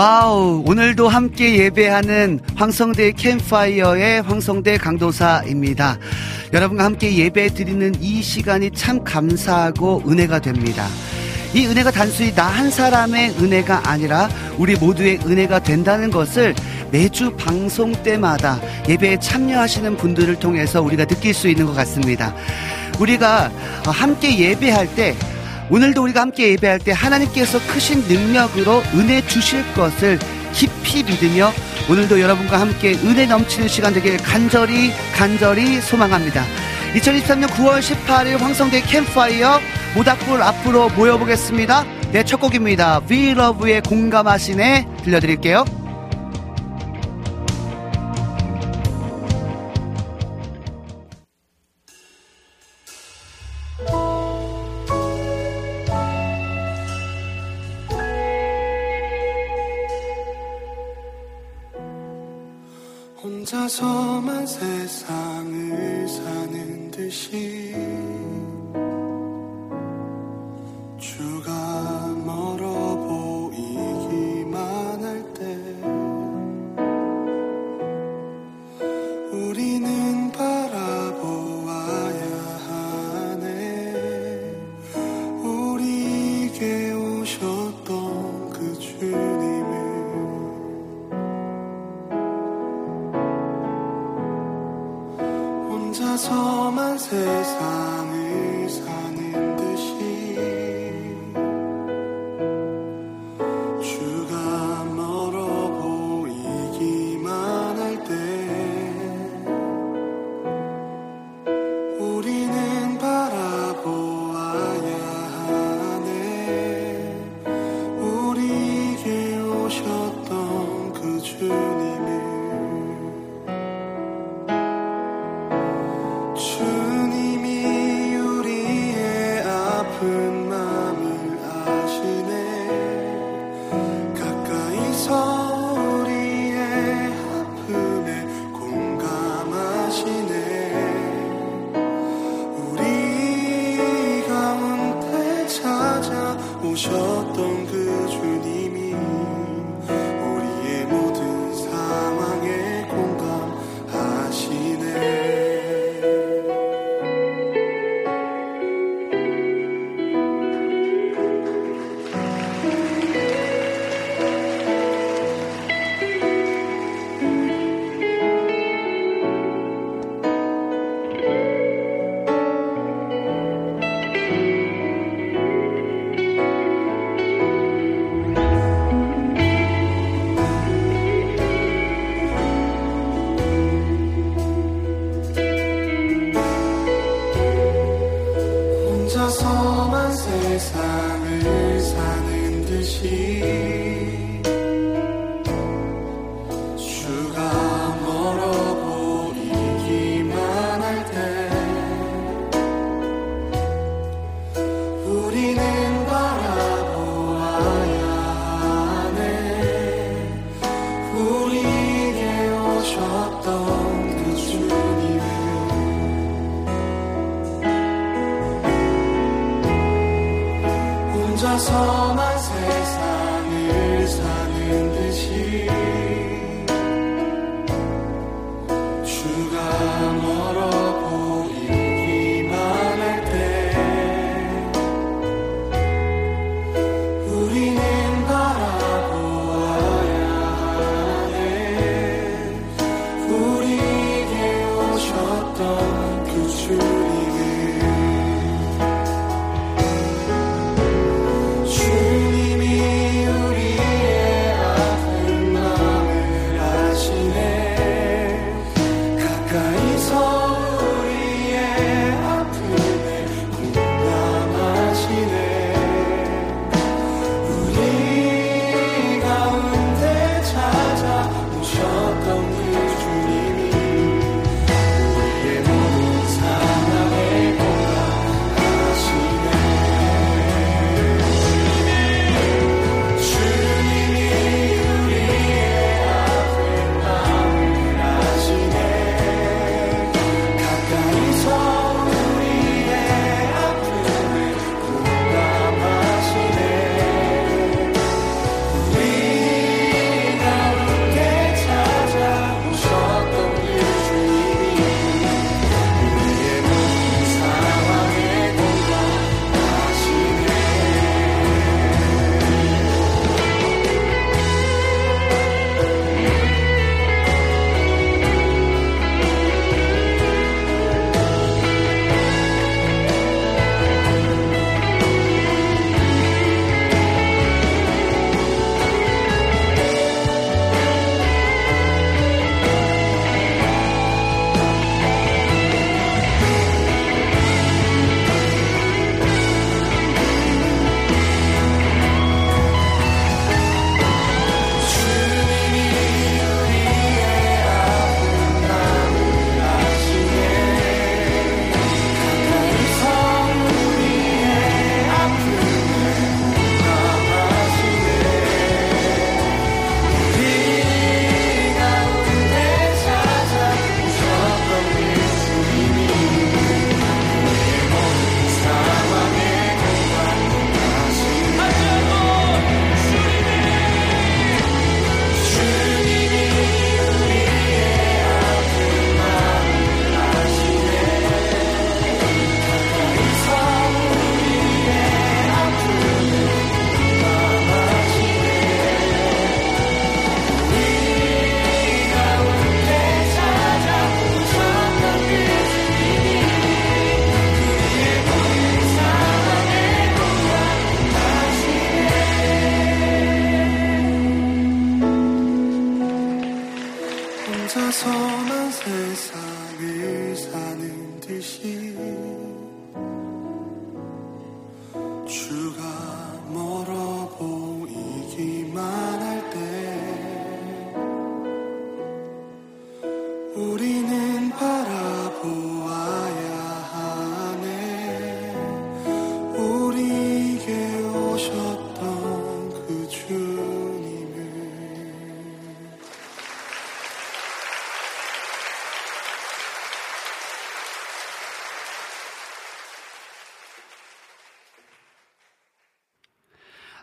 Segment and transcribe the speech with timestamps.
[0.00, 5.98] 와우, 오늘도 함께 예배하는 황성대 캠파이어의 황성대 강도사입니다.
[6.54, 10.86] 여러분과 함께 예배 드리는 이 시간이 참 감사하고 은혜가 됩니다.
[11.52, 16.54] 이 은혜가 단순히 나 한 사람의 은혜가 아니라 우리 모두의 은혜가 된다는 것을
[16.90, 22.34] 매주 방송 때마다 예배에 참여하시는 분들을 통해서 우리가 느낄 수 있는 것 같습니다.
[22.98, 23.50] 우리가
[23.84, 25.14] 함께 예배할 때
[25.70, 30.18] 오늘도 우리가 함께 예배할 때 하나님께서 크신 능력으로 은혜 주실 것을
[30.52, 31.52] 깊이 믿으며
[31.88, 36.44] 오늘도 여러분과 함께 은혜 넘치는 시간 되길 간절히 간절히 소망합니다.
[36.94, 39.60] 2023년 9월 18일 황성대 캠파이어
[39.94, 41.84] 모닥불 앞으로 모여보겠습니다.
[42.12, 43.00] 네, 첫 곡입니다.
[43.08, 45.79] We Love의 공감하시네 들려드릴게요.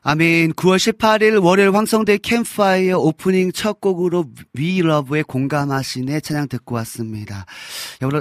[0.10, 0.54] 아멘.
[0.54, 4.24] 9월 18일 월요일 황성대 캠파이어 오프닝 첫 곡으로
[4.54, 7.46] 위 러브에 공감하시네 찬양 듣고 왔습니다.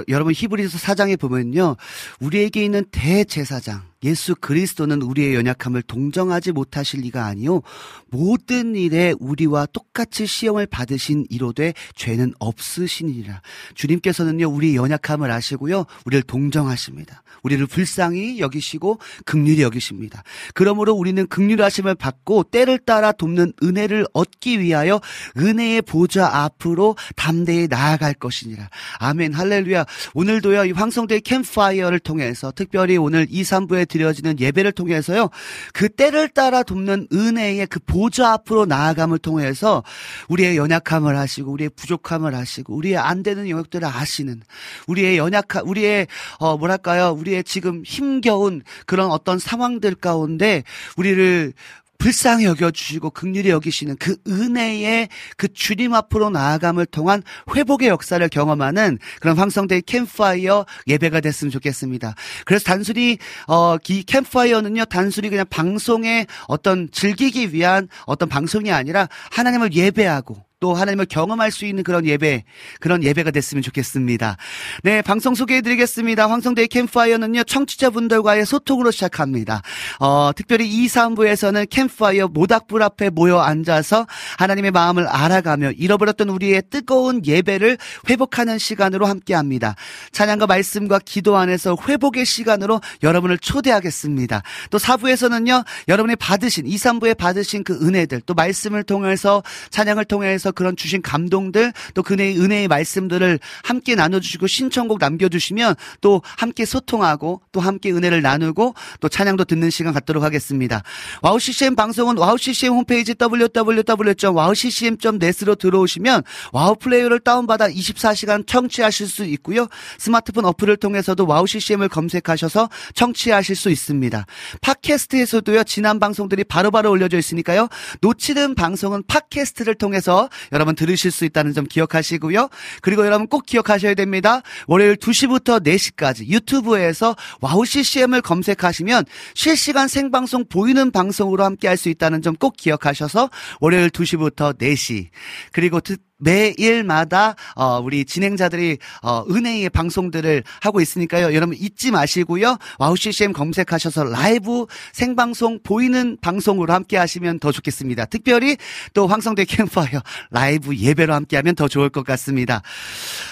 [0.09, 1.77] 여러분 히브리서 4장에 보면요.
[2.19, 7.61] 우리에게 있는 대제사장 예수 그리스도는 우리의 연약함을 동정하지 못하실 리가 아니요
[8.09, 13.41] 모든 일에 우리와 똑같이 시험을 받으신 이로되 죄는 없으시니라.
[13.75, 17.23] 주님께서는요 우리의 연약함을 아시고요 우리를 동정하십니다.
[17.43, 20.23] 우리를 불쌍히 여기시고 극률이 여기십니다.
[20.53, 24.99] 그러므로 우리는 극률하심을 받고 때를 따라 돕는 은혜를 얻기 위하여
[25.37, 28.69] 은혜의 보좌 앞으로 담대히 나아갈 것이니라.
[28.99, 29.85] 아멘 할렐루야.
[30.13, 35.29] 오늘도요 이 황성대 캠파이어를 통해서 특별히 오늘 2, 3부에 드려지는 예배를 통해서요.
[35.73, 39.83] 그 때를 따라 돕는 은혜의 그 보좌 앞으로 나아감을 통해서
[40.29, 44.41] 우리의 연약함을 하시고 우리의 부족함을 하시고 우리의 안 되는 영역들을 아시는
[44.87, 46.07] 우리의 연약함 우리의
[46.39, 47.11] 어 뭐랄까요?
[47.11, 50.63] 우리의 지금 힘겨운 그런 어떤 상황들 가운데
[50.97, 51.53] 우리를
[51.97, 57.23] 불쌍히 여겨주시고 극률이 여기시는 그 은혜의 그 주님 앞으로 나아감을 통한
[57.55, 62.15] 회복의 역사를 경험하는 그런 황성대의 캠파이어 예배가 됐으면 좋겠습니다.
[62.45, 69.73] 그래서 단순히 어 이 캠파이어는요 단순히 그냥 방송에 어떤 즐기기 위한 어떤 방송이 아니라 하나님을
[69.73, 72.43] 예배하고 또 하나님을 경험할 수 있는 그런 예배,
[72.79, 74.37] 그런 예배가 됐으면 좋겠습니다.
[74.81, 76.27] 네, 방송 소개해드리겠습니다.
[76.27, 79.61] 황성대의 캠파이어는요, 청취자분들과의 소통으로 시작합니다.
[79.99, 84.07] 어, 특별히 2, 3부에서는 캠파이어 모닥불 앞에 모여 앉아서
[84.39, 87.77] 하나님의 마음을 알아가며 잃어버렸던 우리의 뜨거운 예배를
[88.09, 89.75] 회복하는 시간으로 함께 합니다.
[90.11, 94.41] 찬양과 말씀과 기도 안에서 회복의 시간으로 여러분을 초대하겠습니다.
[94.71, 100.75] 또 4부에서는요, 여러분이 받으신, 2, 3부에 받으신 그 은혜들, 또 말씀을 통해서, 찬양을 통해서 그런
[100.75, 107.91] 주신 감동들, 또 그네의 은혜의 말씀들을 함께 나눠주시고 신청곡 남겨주시면 또 함께 소통하고 또 함께
[107.91, 110.81] 은혜를 나누고 또 찬양도 듣는 시간 갖도록 하겠습니다.
[111.21, 116.23] 와우 CCM 방송은 와우 CCM 홈페이지 www.wowccm.net으로 들어오시면
[116.53, 119.67] 와우 플레이어를 다운받아 24시간 청취하실 수 있고요.
[119.97, 124.25] 스마트폰 어플을 통해서도 와우 CCM을 검색하셔서 청취하실 수 있습니다.
[124.61, 125.63] 팟캐스트에서도요.
[125.63, 127.67] 지난 방송들이 바로바로 올려져 있으니까요.
[128.01, 132.49] 놓치는 방송은 팟캐스트를 통해서 여러분 들으실 수 있다는 점 기억하시고요.
[132.81, 134.41] 그리고 여러분 꼭 기억하셔야 됩니다.
[134.67, 142.21] 월요일 2시부터 4시까지 유튜브에서 와우 CCM을 검색하시면 실시간 생방송 보이는 방송으로 함께 할 수 있다는
[142.21, 143.29] 점 꼭 기억하셔서
[143.61, 145.07] 월요일 2시부터 4시
[145.51, 145.79] 그리고
[146.17, 151.33] 매일마다 어, 우리 진행자들이 어, 은혜의 방송들을 하고 있으니까요.
[151.33, 152.57] 여러분 잊지 마시고요.
[152.79, 158.05] 와우 CCM 검색하셔서 라이브 생방송 보이는 방송으로 함께 하시면 더 좋겠습니다.
[158.05, 158.57] 특별히
[158.93, 162.61] 또 황성대 캠파이어 라이브 예배로 함께 하면 더 좋을 것 같습니다.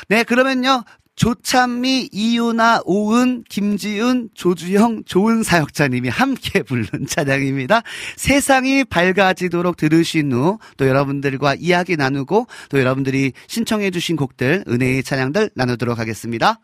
[0.08, 0.84] 네, 그러면요.
[1.16, 7.84] 조찬미, 이유나, 오은, 김지은, 조주영, 좋은 사역자님이 함께 부른 찬양입니다.
[8.18, 15.52] 세상이 밝아지도록 들으신 후 또 여러분들과 이야기 나누고 또 여러분들이 신청해 주신 곡들, 은혜의 찬양들
[15.56, 16.60] 나누도록 하겠습니다.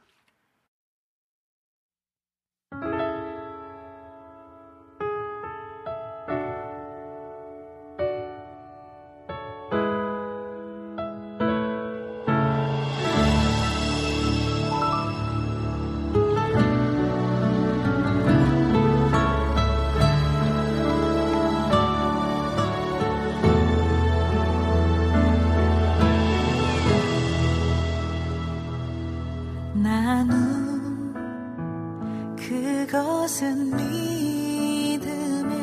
[32.91, 35.55] 그것은 믿음의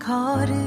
[0.00, 0.64] 걸음입니다.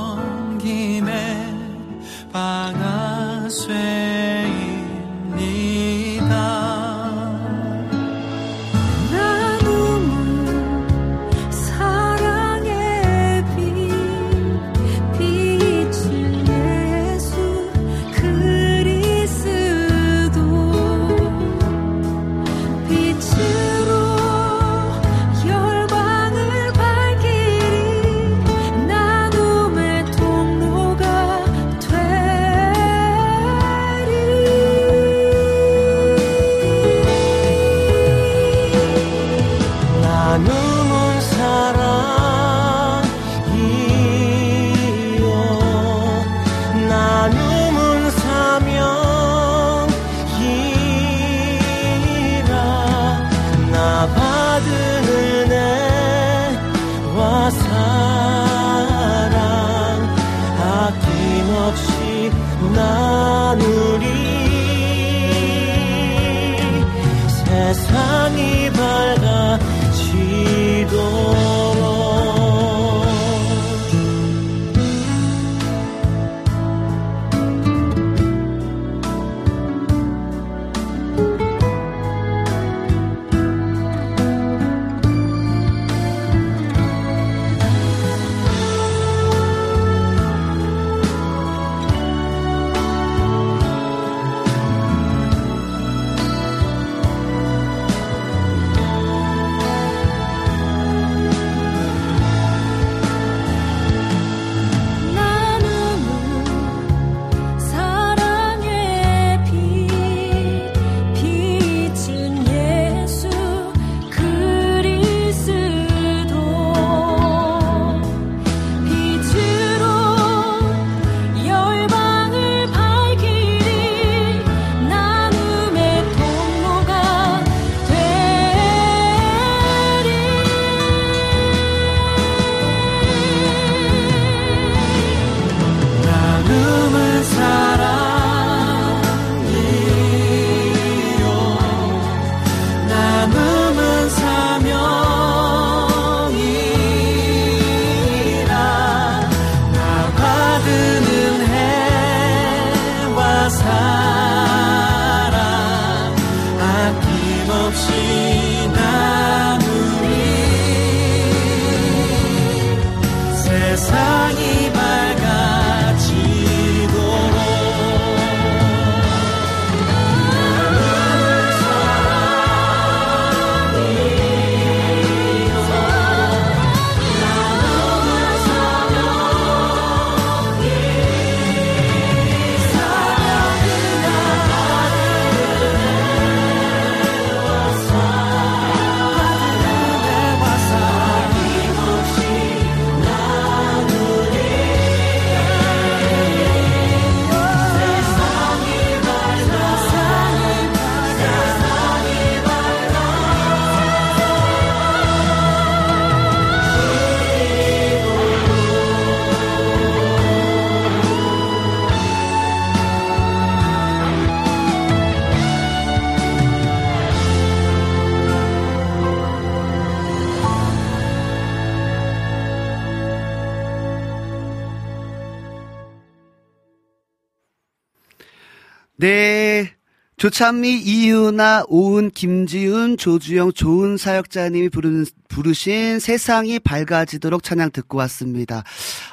[230.28, 238.66] 조찬미, 이유나, 오은, 김지훈, 조주영, 좋은 사역자님이 부르는, 부르신 세상이 밝아지도록 찬양 듣고 왔습니다.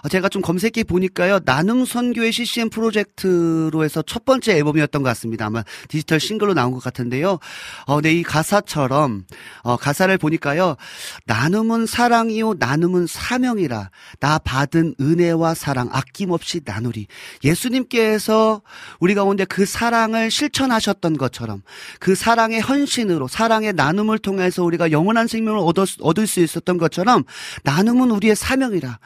[0.04, 5.46] 어, 제가 좀 검색해 보니까요, 나눔 선교의 CCM 프로젝트로 해서 첫 번째 앨범이었던 것 같습니다.
[5.46, 7.38] 아마 디지털 싱글로 나온 것 같은데요.
[7.86, 9.24] 어, 네, 이 가사처럼,
[9.62, 10.76] 어, 가사를 보니까요,
[11.24, 13.90] 나눔은 사랑이요, 나눔은 사명이라,
[14.20, 17.06] 나 받은 은혜와 사랑 아낌없이 나누리.
[17.42, 18.60] 예수님께서
[19.00, 21.62] 우리 가운데 그 사랑을 실천하셨던 것처럼,
[21.98, 25.60] 그 사랑의 헌신으로, 사랑의 나눔을 통해서 우리가 영원한 생명을
[26.00, 27.24] 얻을 수 있었던 것처럼,
[27.62, 28.98] 나눔은 우리의 사명이라.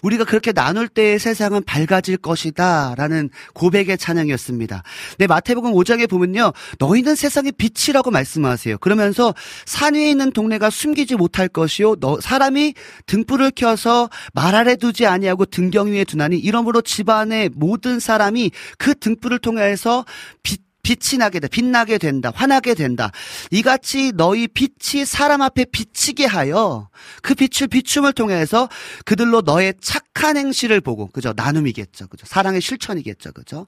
[0.00, 2.94] 우리가 그렇게 나눌 때의 세상은 밝아질 것이다.
[2.96, 4.82] 라는 고백의 찬양이었습니다.
[5.18, 6.52] 네, 마태복음 5장에 보면요.
[6.78, 8.78] 너희는 세상의 빛이라고 말씀하세요.
[8.78, 11.96] 그러면서 산 위에 있는 동네가 숨기지 못할 것이요.
[11.96, 12.74] 너, 사람이
[13.06, 19.38] 등불을 켜서 말 아래 두지 아니하고 등경 위에 두나니 이러므로 집안의 모든 사람이 그 등불을
[19.38, 20.04] 통해서
[20.42, 23.10] 빛 빛이 나게 돼, 빛나게 된다, 화나게 된다.
[23.50, 26.88] 이같이 너희 빛이 사람 앞에 비치게 하여
[27.22, 28.68] 그 빛을 비춤을 통해서
[29.04, 31.32] 그들로 너의 착한 행실을 보고, 그죠?
[31.34, 32.24] 나눔이겠죠, 그죠?
[32.28, 33.66] 사랑의 실천이겠죠, 그죠?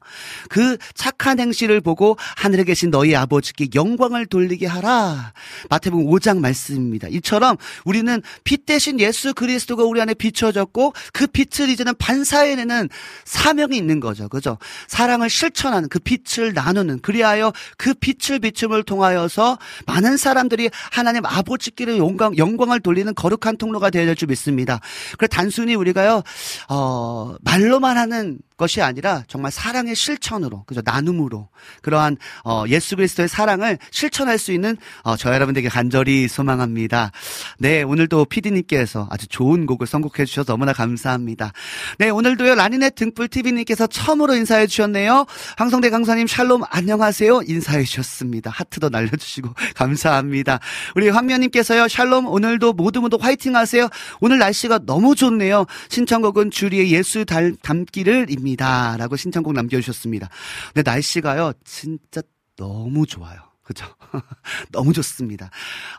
[0.49, 5.33] 그 착한 행실을 보고 하늘에 계신 너희 아버지께 영광을 돌리게 하라.
[5.71, 7.09] 마태복음 5장 말씀입니다.
[7.09, 12.89] 이처럼 우리는 빛 대신 예수 그리스도가 우리 안에 비춰졌고 그 빛을 이제는 반사해내는
[13.25, 14.57] 사명이 있는 거죠, 그죠?
[14.87, 22.37] 사랑을 실천하는 그 빛을 나누는 그리하여 그 빛을 비춤을 통하여서 많은 사람들이 하나님 아버지께로 영광,
[22.37, 24.81] 영광을 돌리는 거룩한 통로가 되어야 될 줄 믿습니다.
[25.17, 26.23] 그래 단순히 우리가요,
[26.69, 30.83] 어, 말로만 하는 것이 아니라 정말 사랑의 실천으로, 그죠?
[30.85, 31.49] 나눔으로
[31.83, 37.13] 그러한 어, 예수 그리스도의 사랑을 실천할 수 있는 어, 저 여러분들에게 간절히 소망합니다.
[37.59, 41.53] 네, 오늘도 PD님께서 아주 좋은 곡을 선곡해 주셔서 너무나 감사합니다.
[41.99, 45.25] 네, 오늘도요 라니네 등불 TV님께서 처음으로 인사해 주셨네요.
[45.57, 48.51] 황성대 강사님 샬롬 안녕 하세요 인사해 주셨습니다.
[48.51, 50.61] 하트도 날려주시고 감사합니다.
[50.95, 53.89] 우리 황면님께서요 샬롬 오늘도 모두 모두 화이팅 하세요.
[54.21, 55.67] 오늘 날씨가 너무 좋네요.
[55.89, 58.97] 신청곡은 주리의 예수 달, 담기를입니다.
[58.99, 60.29] 라고 신청곡 남겨주셨습니다.
[60.75, 62.23] 근데 날씨가요 진짜
[62.57, 63.48] 너무 좋아요.
[63.69, 63.85] 그죠?
[64.73, 65.51] 너무 좋습니다.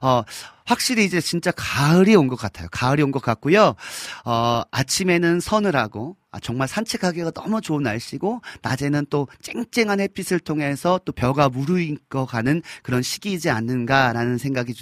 [0.01, 0.23] 어,
[0.65, 2.67] 확실히 이제 진짜 가을이 온 것 같아요.
[2.71, 3.75] 가을이 온 것 같고요.
[4.25, 11.11] 어, 아침에는 서늘하고, 아, 정말 산책하기가 너무 좋은 날씨고, 낮에는 또 쨍쨍한 햇빛을 통해서 또
[11.11, 14.73] 벼가 무르익어 가는 그런 시기이지 않는가라는 생각이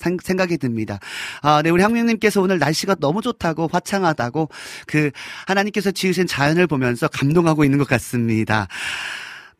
[0.00, 0.98] 생각이 듭니다.
[1.42, 4.48] 아, 네, 우리 황명님께서 오늘 날씨가 너무 좋다고 화창하다고
[4.88, 5.10] 그
[5.46, 8.66] 하나님께서 지으신 자연을 보면서 감동하고 있는 것 같습니다.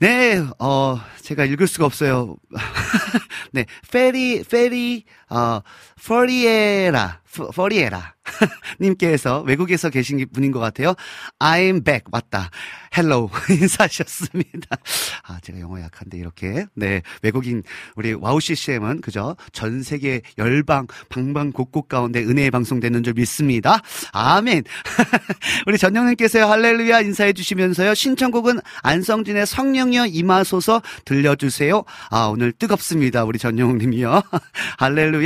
[0.03, 2.35] 네, 어, 제가 읽을 수가 없어요.
[3.53, 5.61] 네, 페리, 페리, 어,
[6.05, 8.15] 퍼리에라, 프- 퍼리에라.
[8.81, 10.95] 님께서 외국에서 계신 분인 것 같아요.
[11.41, 12.05] I'm back.
[12.13, 12.51] 맞다.
[12.97, 13.31] Hello.
[13.51, 14.77] 인사하셨습니다.
[15.25, 16.67] 아, 제가 영어 약한데 이렇게.
[16.75, 17.63] 네, 외국인,
[17.97, 19.35] 우리 와우 CCM은 그죠?
[19.53, 23.81] 전 세계 열방, 방방곡곡 가운데 은혜의 방송되는 줄 믿습니다.
[24.13, 24.63] 아멘.
[25.67, 27.95] 우리 전영님께서 할렐루야 인사해 주시면서요.
[27.95, 31.83] 신청곡은 안성진의 성령여 임하소서 들려주세요.
[32.11, 33.25] 아, 오늘 뜨겁습니다.
[33.25, 34.23] 우리 전영님이요.
[34.79, 35.22] 할렐루야.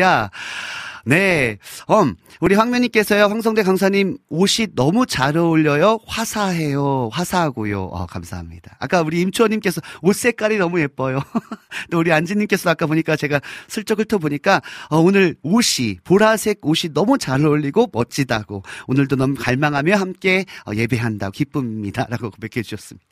[1.07, 1.59] 네.
[1.89, 6.01] 음, 우리 황면님께서요, 황성대 강사님 옷이 너무 잘 어울려요.
[6.05, 7.11] 화사해요.
[7.13, 7.81] 화사하고요.
[7.81, 8.77] 어, 감사합니다.
[8.81, 11.21] 아까 우리 임초원님께서 옷 색깔이 너무 예뻐요.
[11.93, 17.47] 또 우리 안지님께서 아까 보니까 제가 슬쩍 훑어보니까, 어, 오늘 옷이, 보라색 옷이 너무 잘
[17.47, 22.09] 어울리고 멋지다고, 오늘도 너무 갈망하며 함께 어, 예배한다고 기쁨입니다.
[22.11, 23.07] 라고 고백해 주셨습니다.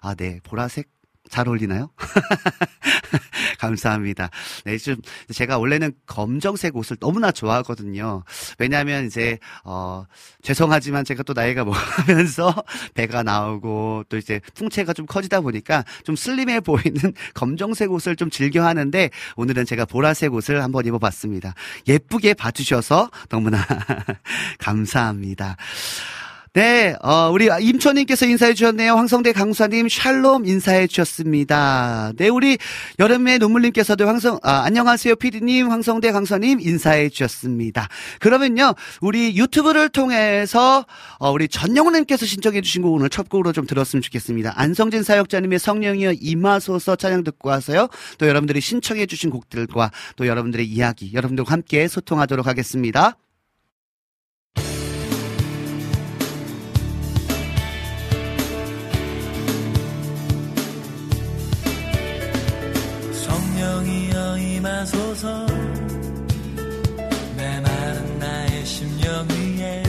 [0.00, 0.40] 아, 네.
[0.42, 0.88] 보라색
[1.28, 1.90] 잘 어울리나요?
[3.60, 4.30] 감사합니다.
[4.64, 4.96] 네, 좀
[5.32, 8.22] 제가 원래는 검정색 옷을 너무나 좋아하거든요.
[8.58, 10.04] 왜냐하면 이제 어
[10.42, 12.54] 죄송하지만 제가 또 나이가 먹으면서
[12.94, 16.94] 배가 나오고 또 이제 풍채가 좀 커지다 보니까 좀 슬림해 보이는
[17.34, 21.54] 검정색 옷을 좀 즐겨 하는데 오늘은 제가 보라색 옷을 한번 입어봤습니다.
[21.88, 23.64] 예쁘게 봐주셔서 너무나
[24.58, 25.56] 감사합니다.
[26.56, 28.94] 네, 어, 우리 임초님께서 인사해 주셨네요.
[28.94, 32.14] 황성대 강수사님 샬롬 인사해 주셨습니다.
[32.16, 32.56] 네, 우리
[32.98, 35.16] 여름의 눈물님께서도 황성, 아, 안녕하세요.
[35.16, 37.88] 피디님, 황성대 강수사님 인사해 주셨습니다.
[38.20, 40.86] 그러면요, 우리 유튜브를 통해서,
[41.18, 44.54] 어, 우리 전영훈님께서 신청해 주신 곡 오늘 첫 곡으로 좀 들었으면 좋겠습니다.
[44.56, 47.88] 안성진 사역자님의 성령이여 임하소서 찬양 듣고 와서요.
[48.16, 53.18] 또 여러분들이 신청해 주신 곡들과 또 여러분들의 이야기, 여러분들과 함께 소통하도록 하겠습니다.
[64.66, 65.46] 성령이여 임하소서
[67.36, 69.82] 메마른 나의 심령 위에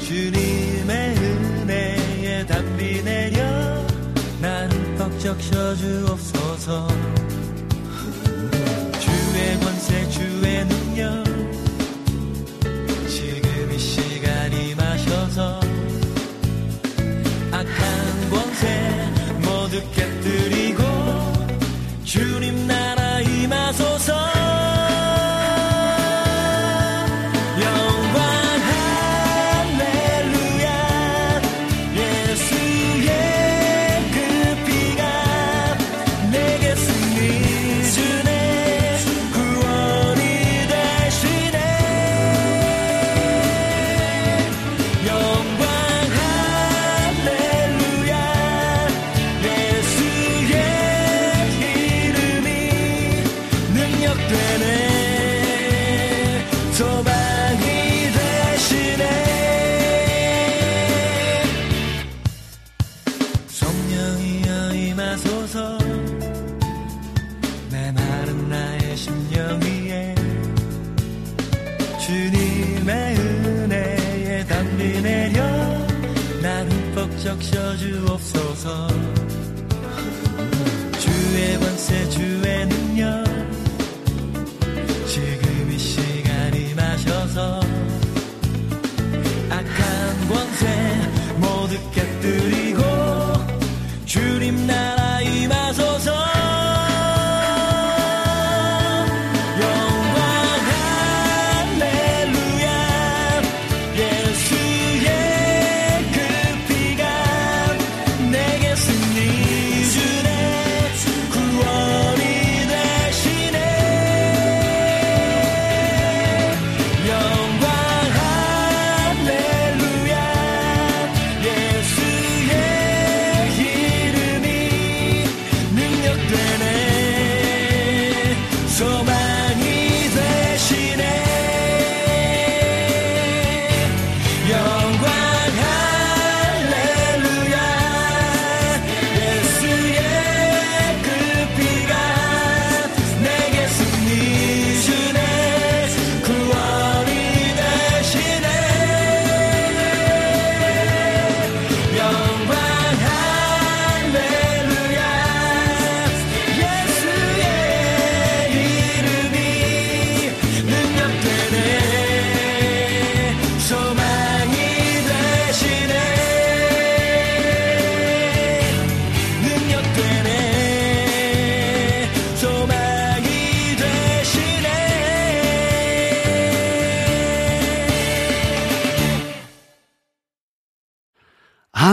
[0.00, 3.86] 주님의 은혜에 담비 내려
[4.40, 6.88] 난퍽 적셔주옵소서.
[8.98, 10.77] 주의 권세 주의 능
[23.48, 23.87] 나라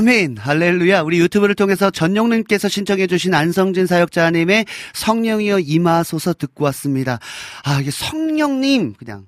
[0.05, 0.37] 아멘.
[0.37, 1.01] 할렐루야.
[1.01, 7.17] 우리 유튜브를 통해서 전용님께서 신청해주신 안성진 사역자님의 성령이여 임하소서 듣고 왔습니다.
[7.63, 9.25] 아, 이게 성령님, 그냥,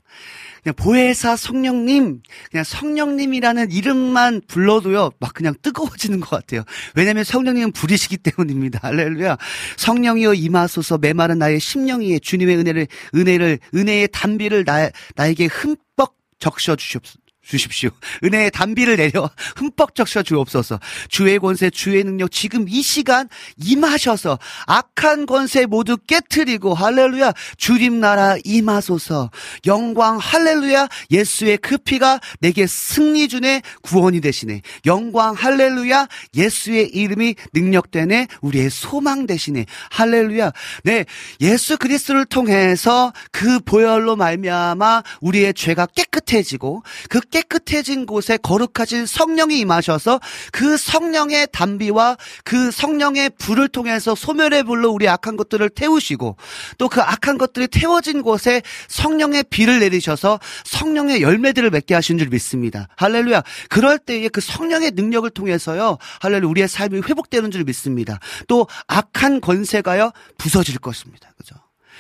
[0.62, 6.64] 그냥 보혜사 성령님, 그냥 성령님이라는 이름만 불러도요, 막 그냥 뜨거워지는 것 같아요.
[6.94, 8.78] 왜냐면 성령님은 불이시기 때문입니다.
[8.84, 9.36] 할렐루야.
[9.78, 16.76] 성령이여 임하소서 메마른 나의 심령 위에 주님의 은혜를, 은혜를, 은혜의 담비를 나, 나에게 흠뻑 적셔
[16.76, 17.27] 주시옵소서.
[17.48, 17.90] 주십시오.
[18.24, 20.80] 은혜의 단비를 내려 흠뻑 적셔 주옵소서.
[21.08, 28.36] 주의 권세, 주의 능력 지금 이 시간 임하셔서 악한 권세 모두 깨트리고 할렐루야 주님 나라
[28.44, 29.32] 임하소서.
[29.66, 34.62] 영광 할렐루야 예수의 그 피가 내게 승리 주네 구원이 되시네.
[34.86, 39.66] 영광 할렐루야 예수의 이름이 능력 되네 우리의 소망 되시네.
[39.92, 40.52] 할렐루야.
[40.84, 41.06] 네
[41.40, 49.60] 예수 그리스도를 통해서 그 보혈로 말미암아 우리의 죄가 깨끗해지고 그 깨 끗해진 곳에 거룩하신 성령이
[49.60, 50.20] 임하셔서
[50.52, 56.36] 그 성령의 담비와 그 성령의 불을 통해서 소멸의 불로 우리 악한 것들을 태우시고
[56.78, 62.88] 또 그 악한 것들이 태워진 곳에 성령의 비를 내리셔서 성령의 열매들을 맺게 하신 줄 믿습니다.
[62.96, 63.44] 할렐루야.
[63.70, 66.00] 그럴 때에 그 성령의 능력을 통해서요.
[66.22, 66.50] 할렐루야.
[66.50, 68.20] 우리의 삶이 회복되는 줄 믿습니다.
[68.48, 70.12] 또 악한 권세가요.
[70.40, 71.32] 부서질 것입니다.
[71.38, 71.56] 그죠?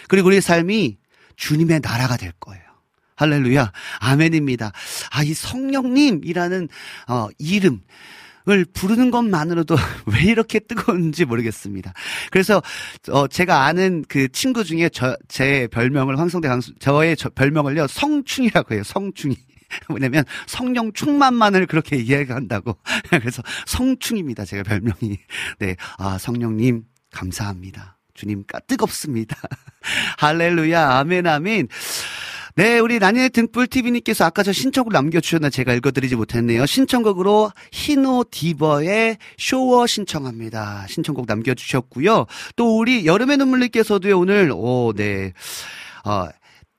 [0.07, 0.97] 그리고 우리의 삶이
[1.35, 2.63] 주님의 나라가 될 거예요.
[3.17, 3.71] 할렐루야.
[3.99, 4.71] 아멘입니다.
[5.11, 6.69] 아, 이 성령님이라는,
[7.09, 7.81] 어, 이름.
[8.49, 9.75] 을 부르는 것만으로도
[10.07, 11.91] 왜 이렇게 뜨거운지 모르겠습니다.
[12.31, 12.63] 그래서
[13.09, 18.73] 어 제가 아는 그 친구 중에 저 제 별명을 황성대 강수 저의 저 별명을요 성충이라고
[18.73, 18.83] 해요.
[18.85, 19.35] 성충이.
[19.89, 22.77] 왜냐면 성령 충만만을 그렇게 이야기한다고.
[23.09, 24.45] 그래서 성충입니다.
[24.45, 25.17] 제가 별명이.
[25.59, 25.75] 네.
[25.97, 27.97] 아, 성령님 감사합니다.
[28.13, 29.37] 주님 뜨겁습니다.
[30.19, 30.99] 할렐루야.
[30.99, 31.67] 아멘 아멘.
[32.57, 36.65] 네, 우리 라니네 등불 TV님께서 아까 저 신청곡 남겨주셨나 제가 읽어드리지 못했네요.
[36.65, 40.87] 신청곡으로 히노 디버의 쇼워 신청합니다.
[40.89, 42.25] 신청곡 남겨주셨고요.
[42.55, 45.33] 또 우리 여름의 눈물님께서도요, 오늘, 오, 네,
[46.03, 46.29] 어,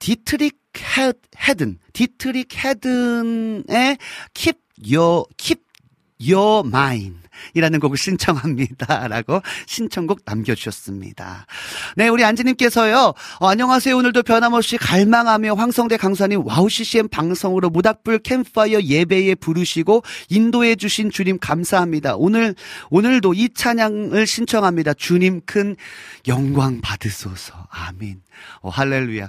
[0.00, 0.58] 디트릭
[0.98, 1.12] 헤,
[1.46, 3.98] 헤든, 디트릭 헤든의
[4.34, 5.62] Keep Your, Keep
[6.20, 7.27] Your Mind.
[7.54, 9.08] 이라는 곡을 신청합니다.
[9.08, 11.46] 라고 신청곡 남겨주셨습니다.
[11.96, 13.96] 네, 우리 안지님께서요, 어, 안녕하세요.
[13.96, 21.38] 오늘도 변함없이 갈망하며 황성대 강사님 와우 CCM 방송으로 모닥불 캠파이어 예배에 부르시고 인도해 주신 주님
[21.38, 22.16] 감사합니다.
[22.16, 22.54] 오늘,
[22.90, 24.94] 오늘도 이 찬양을 신청합니다.
[24.94, 25.76] 주님 큰
[26.26, 27.54] 영광 받으소서.
[27.70, 28.20] 아멘.
[28.60, 29.28] 어, 할렐루야.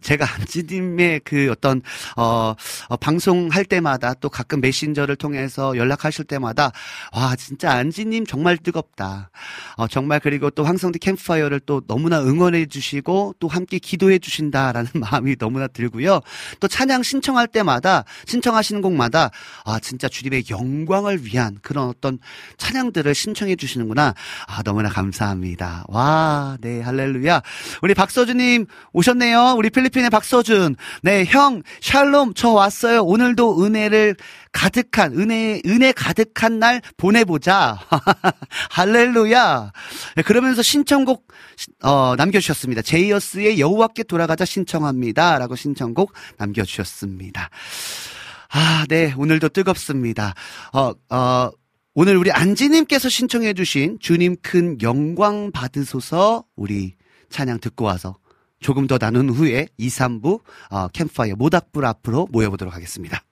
[0.00, 1.82] 제가 안지님의 그 어떤,
[2.16, 2.54] 어,
[2.88, 6.72] 어, 방송할 때마다 또 가끔 메신저를 통해서 연락하실 때마다,
[7.12, 9.30] 와, 진짜 안지님 정말 뜨겁다.
[9.76, 15.36] 어, 정말 그리고 또 황성대 캠프파이어를 또 너무나 응원해 주시고 또 함께 기도해 주신다라는 마음이
[15.36, 16.20] 너무나 들고요.
[16.60, 19.30] 또 찬양 신청할 때마다, 신청하시는 곡마다,
[19.64, 22.18] 아, 진짜 주님의 영광을 위한 그런 어떤
[22.56, 24.14] 찬양들을 신청해 주시는구나.
[24.46, 25.84] 아, 너무나 감사합니다.
[25.88, 27.42] 와, 네, 할렐루야.
[27.82, 29.54] 우리 박서준 님 오셨네요.
[29.58, 30.76] 우리 필리핀의 박서준.
[31.02, 33.02] 네, 형, 샬롬, 저 왔어요.
[33.02, 34.16] 오늘도 은혜를
[34.52, 37.78] 가득한, 은혜, 은혜 가득한 날 보내보자.
[38.70, 39.72] 할렐루야.
[40.16, 41.28] 네, 그러면서 신청곡,
[41.82, 42.82] 어, 남겨주셨습니다.
[42.82, 45.38] 제이어스의 여호와께 돌아가자 신청합니다.
[45.38, 47.50] 라고 신청곡 남겨주셨습니다.
[48.50, 50.34] 아, 네, 오늘도 뜨겁습니다.
[50.72, 51.50] 어, 어,
[51.94, 56.94] 오늘 우리 안지님께서 신청해주신 주님 큰 영광 받으소서 우리
[57.28, 58.16] 찬양 듣고 와서
[58.60, 60.40] 조금 더 나눈 후에 2, 3부
[60.70, 63.22] 어, 캠파이어 모닥불 앞으로 모여보도록 하겠습니다.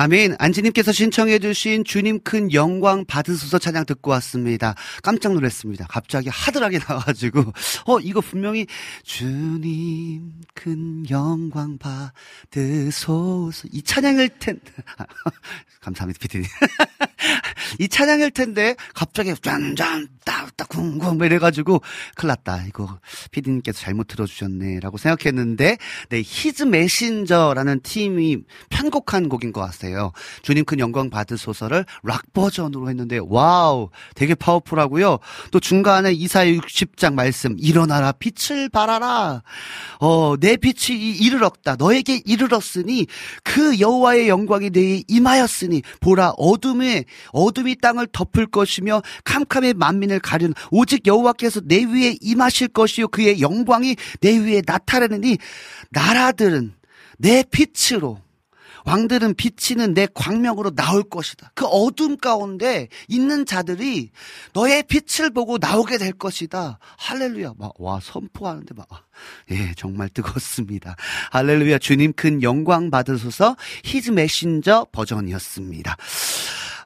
[0.00, 0.36] 아멘.
[0.38, 4.76] 안지님께서 신청해주신 주님 큰 영광 받으소서 찬양 듣고 왔습니다.
[5.02, 5.88] 깜짝 놀랐습니다.
[5.88, 7.40] 갑자기 하드하게 나와가지고,
[7.86, 8.68] 어, 이거 분명히
[9.02, 13.66] 주님 큰 영광 받으소서.
[13.72, 14.60] 이 찬양일 텐,
[15.82, 16.46] 감사합니다, 피디님.
[17.78, 21.80] 이 찬양일 텐데, 갑자기 짠짠, 딱딱 궁궁, 뭐 이래가지고,
[22.14, 22.64] 큰일 났다.
[22.68, 22.98] 이거
[23.30, 24.80] 피디님께서 잘못 들어주셨네.
[24.80, 25.78] 라고 생각했는데,
[26.08, 28.38] 네, His Messenger라는 팀이
[28.70, 30.12] 편곡한 곡인 것 같아요.
[30.42, 35.18] 주님 큰 영광 받으소서를 락 버전으로 했는데, 와우, 되게 파워풀하고요.
[35.50, 39.42] 또 중간에 이사 60장 말씀, 일어나라, 빛을 발하라.
[40.00, 41.76] 어, 네 빛이 이르렀다.
[41.76, 43.06] 너에게 이르렀으니
[43.42, 50.20] 그 여호와의 영광이 네 위에 임하였으니 보라 어둠에 어둠 이 땅을 덮을 것이며 캄캄함이 만민을
[50.20, 55.38] 가리는 오직 여호와께서 네 위에 임하실 것이요 그의 영광이 네 위에 나타나리니
[55.90, 56.74] 나라들은
[57.18, 58.20] 내 빛으로
[58.88, 61.52] 왕들은 비치는 내 광명으로 나올 것이다.
[61.54, 64.10] 그 어둠 가운데 있는 자들이
[64.54, 66.78] 너의 빛을 보고 나오게 될 것이다.
[66.96, 67.52] 할렐루야.
[67.58, 68.88] 막, 와, 선포하는데 막,
[69.50, 70.96] 예, 정말 뜨겁습니다.
[71.32, 71.78] 할렐루야.
[71.78, 75.96] 주님 큰 영광 받으소서 히즈 메신저 버전이었습니다.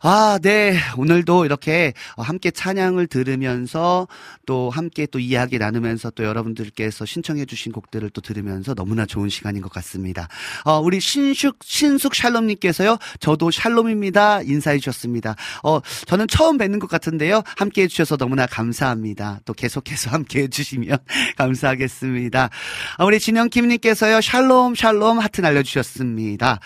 [0.04, 0.76] 아, 네.
[0.96, 4.08] 오늘도 이렇게 함께 찬양을 들으면서
[4.46, 9.70] 또 함께 또 이야기 나누면서 또 여러분들께서 신청해주신 곡들을 또 들으면서 너무나 좋은 시간인 것
[9.74, 10.26] 같습니다.
[10.64, 12.98] 어, 우리 신숙, 신숙 샬롬님께서요.
[13.20, 14.42] 저도 샬롬입니다.
[14.42, 15.36] 인사해 주셨습니다.
[15.62, 17.44] 어, 저는 처음 뵙는 것 같은데요.
[17.56, 19.38] 함께 해주셔서 너무나 감사합니다.
[19.44, 20.98] 또 계속해서 함께 해주시면
[21.38, 22.50] 감사하겠습니다.
[22.98, 24.20] 어, 우리 진영킴님께서요.
[24.20, 26.58] 샬롬, 샬롬 하트 날려주셨습니다.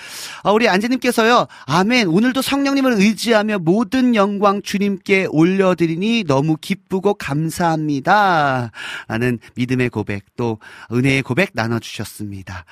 [0.43, 1.47] 어, 우리 안지님께서요.
[1.67, 2.09] 아멘.
[2.09, 8.71] 오늘도 성령님을 의지 의지하며 모든 영광 주님께 올려드리니 너무 기쁘고 감사합니다.
[9.09, 10.59] 라는 믿음의 고백 또
[10.93, 12.65] 은혜의 고백 나눠주셨습니다.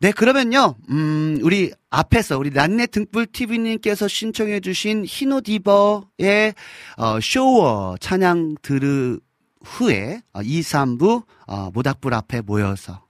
[0.00, 6.54] 네, 그러면요, 음, 우리 앞에서 우리 란네 등불 TV님께서 신청해주신 히노디버의
[6.96, 9.18] 어, 쇼워 찬양 들으
[9.62, 13.03] 후에 어, 2, 3부 어, 모닥불 앞에 모여서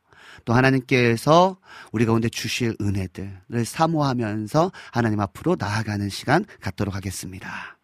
[0.45, 1.59] 또 하나님께서
[1.93, 7.79] 우리 가운데 주실 은혜들을 사모하면서 하나님 앞으로 나아가는 시간 갖도록 하겠습니다.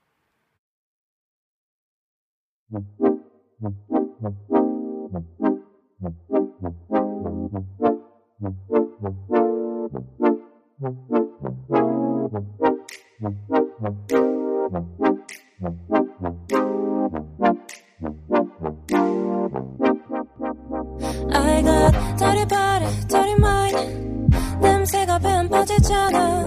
[25.10, 26.44] 냄새가 뱀 빠지잖아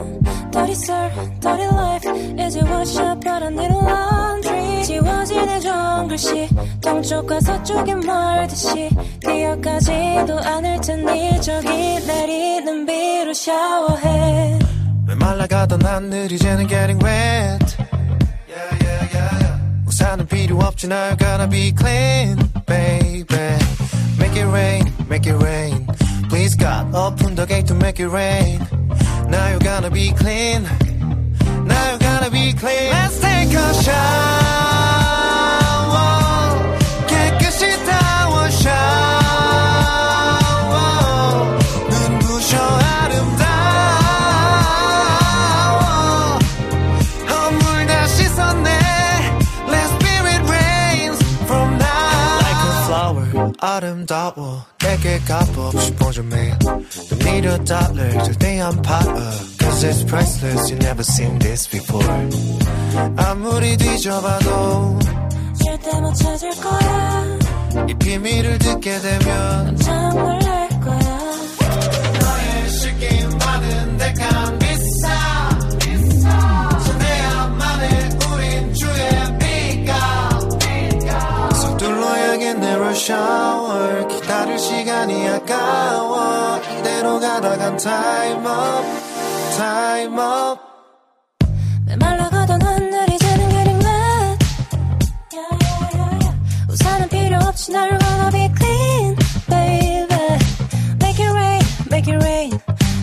[0.52, 1.12] Dirty soul,
[1.42, 2.10] dirty life
[2.40, 6.50] 이제 wash up but I need a laundry 지워지는 정글씨
[6.82, 8.90] 동쪽과 서쪽이 멀듯이
[9.22, 14.60] 기억하지도 않을 테니 저기 내리는 비로 샤워해
[15.08, 17.78] 메말라가던 하늘이 이제는 getting wet
[19.88, 23.26] 우산은 필요 없지 now gonna be clean baby
[24.20, 25.88] Make it rain, make it rain
[26.34, 28.58] Please God open the gate to make it rain.
[29.30, 30.64] Now you're gonna be clean.
[31.64, 32.90] Now you're gonna be clean.
[32.90, 34.73] Let's take a shower
[54.04, 54.66] 아름다워.
[54.80, 60.70] 내게 값없이 보죠 매일 The million dollar 절대 안 팔아 Cause it's priceless.
[60.72, 62.06] You never seen this before.
[63.18, 65.00] 아무리 뒤져봐도
[65.64, 67.38] 절대 못 찾을 거야.
[67.90, 71.00] 이 비밀을 듣게 되면 깜짝 놀랄 거야.
[72.20, 73.98] 너의 시기 많은
[74.60, 74.63] 비
[82.94, 88.86] rush hour 기다릴 시간이 아까워 이대로 가다간 time up
[89.58, 90.62] time up
[91.88, 93.18] 메말라가던 하늘이
[95.34, 95.58] yeah,
[95.96, 96.38] yeah.
[96.70, 99.16] 우산은 필요 없이 날 wanna be clean
[99.50, 100.38] baby
[101.02, 102.52] Make it rain, make it rain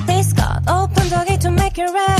[0.06, 2.19] Please God open the gate to make it rain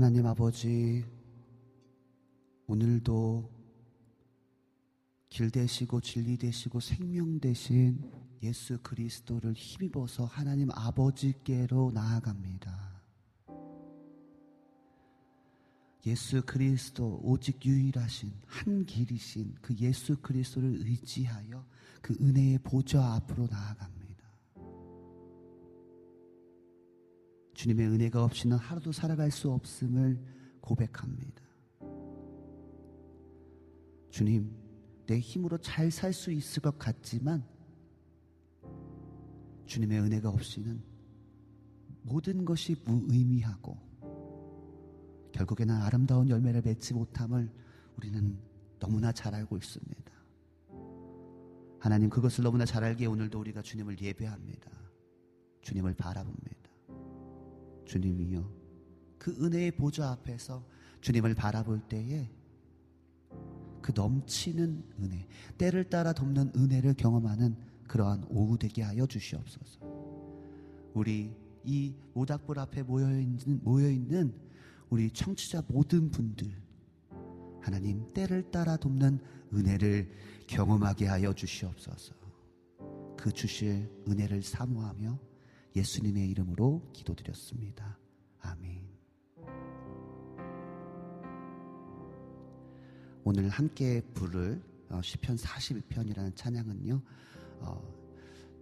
[0.00, 1.04] 나님 아버지,
[2.66, 3.50] 오늘도
[5.28, 8.10] 길 되시고 진리 되시고 생명 되신
[8.42, 13.02] 예수 그리스도를 힘입어서 하나님 아버지께로 나아갑니다.
[16.06, 21.66] 예수 그리스도 오직 유일하신 한 길이신 그 예수 그리스도를 의지하여
[22.00, 23.99] 그 은혜의 보좌 앞으로 나아갑니다.
[27.60, 30.18] 주님의 은혜가 없이는 하루도 살아갈 수 없음을
[30.62, 31.42] 고백합니다.
[34.08, 34.50] 주님,
[35.04, 37.44] 내 힘으로 잘 살 수 있을 것 같지만
[39.66, 40.82] 주님의 은혜가 없이는
[42.00, 43.76] 모든 것이 무의미하고
[45.32, 47.52] 결국에는 아름다운 열매를 맺지 못함을
[47.98, 48.38] 우리는
[48.78, 50.12] 너무나 잘 알고 있습니다.
[51.78, 54.70] 하나님 그것을 너무나 잘 알기에 오늘도 우리가 주님을 예배합니다.
[55.60, 56.69] 주님을 바라봅니다.
[57.90, 58.48] 주님이요.
[59.18, 60.64] 그 은혜의 보좌 앞에서
[61.00, 62.30] 주님을 바라볼 때에
[63.82, 65.26] 그 넘치는 은혜,
[65.58, 67.56] 때를 따라 돕는 은혜를 경험하는
[67.88, 69.80] 그러한 오후 되게 하여 주시옵소서.
[70.94, 71.34] 우리
[71.64, 74.32] 이 모닥불 앞에 모여 있는 모여 있는
[74.88, 76.48] 우리 청취자 모든 분들
[77.60, 79.18] 하나님 때를 따라 돕는
[79.52, 80.10] 은혜를
[80.46, 82.14] 경험하게 하여 주시옵소서.
[83.16, 85.29] 그 주실 은혜를 사모하며
[85.76, 87.98] 예수님의 이름으로 기도드렸습니다.
[88.40, 88.88] 아멘.
[93.22, 97.02] 오늘 함께 부를 어, 시편 42편이라는 찬양은요.
[97.60, 98.00] 어,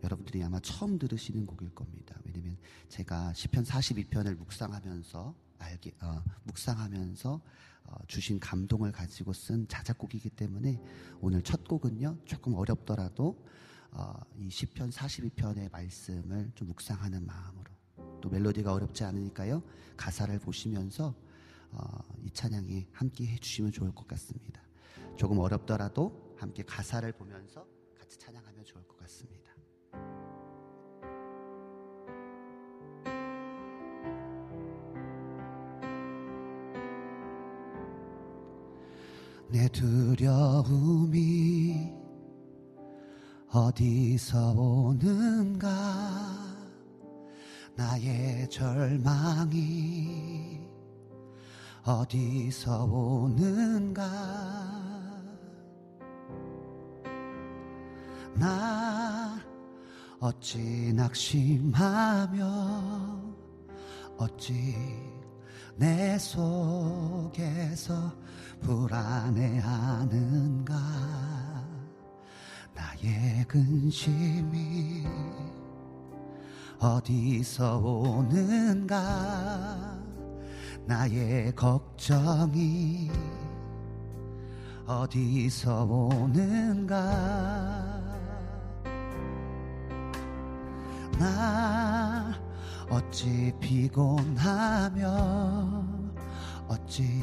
[0.05, 2.21] 여러분들이 아마 처음 들으시는 곡일 겁니다.
[2.25, 2.57] 왜냐면
[2.89, 7.41] 제가 시편 42편을 묵상하면서 알게 어, 묵상하면서
[7.85, 10.81] 어, 주신 감동을 가지고 쓴 자작곡이기 때문에
[11.21, 12.19] 오늘 첫 곡은요.
[12.27, 13.45] 조금 어렵더라도 어,
[14.37, 17.71] 이 시편 42편의 말씀을 좀 묵상하는 마음으로
[18.21, 19.63] 또 멜로디가 어렵지 않으니까요
[19.97, 21.15] 가사를 보시면서
[21.71, 24.63] 어, 이 찬양에 함께 해주시면 좋을 것 같습니다.
[25.17, 27.67] 조금 어렵더라도 함께 가사를 보면서
[27.99, 29.53] 같이 찬양하면 좋을 것 같습니다.
[39.51, 41.19] 내 두려움이
[43.59, 45.69] 어디서 오는가?
[47.75, 49.59] 나의 절망이
[51.83, 54.05] 어디서 오는가?
[58.35, 59.41] 나
[60.21, 62.47] 어찌 낙심하며
[64.19, 64.77] 어찌
[65.77, 68.13] 내 속에서
[68.61, 69.99] 불안해하는가
[73.03, 75.07] 나의 근심이
[76.81, 78.97] 어디서 오는가?
[80.85, 83.11] 나의 걱정이
[84.85, 86.99] 어디서 오는가?
[91.19, 92.35] 나
[92.91, 95.09] 어찌 피곤하며
[96.69, 97.23] 어찌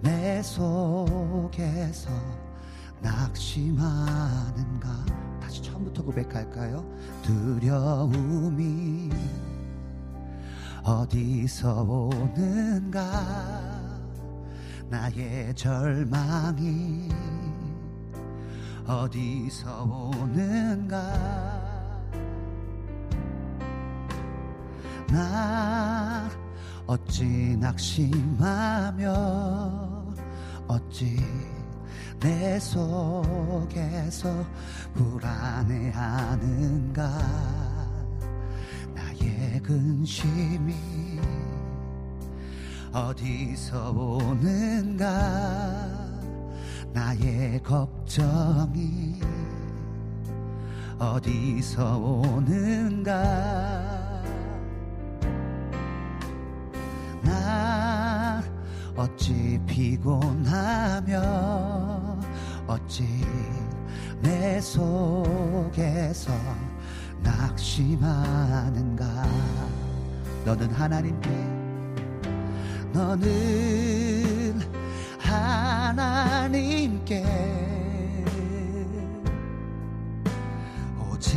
[0.00, 2.10] 내 속에서
[3.02, 4.88] 낙심하는가?
[5.40, 6.84] 다시 처음부터 고백할까요?
[7.22, 9.10] 두려움이
[10.84, 13.02] 어디서 오는가?
[14.88, 17.08] 나의 절망이
[18.86, 21.52] 어디서 오는가?
[25.08, 26.28] 나
[26.86, 29.12] 어찌 낙심하며
[30.68, 31.16] 어찌
[32.22, 34.46] 내 속에서
[34.94, 35.92] 불안해하는가?
[38.94, 40.72] 나의 근심이
[42.92, 45.08] 어디서 오는가?
[46.92, 49.20] 나의 걱정이
[51.00, 53.12] 어디서 오는가?
[57.22, 57.91] 나
[58.96, 61.20] 어찌 피곤하며
[62.66, 63.04] 어찌
[64.20, 66.32] 내 속에서
[67.22, 69.04] 낙심하는가?
[70.44, 71.30] 너는 하나님께
[72.92, 74.60] 너는
[75.18, 77.24] 하나님께
[81.08, 81.32] 오직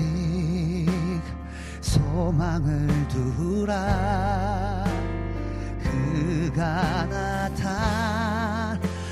[1.81, 4.74] 소망을 두라
[6.15, 7.05] 그가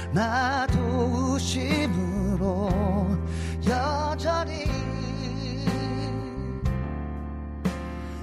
[0.05, 1.89] 나타나 도우심으로
[3.67, 4.63] 여전히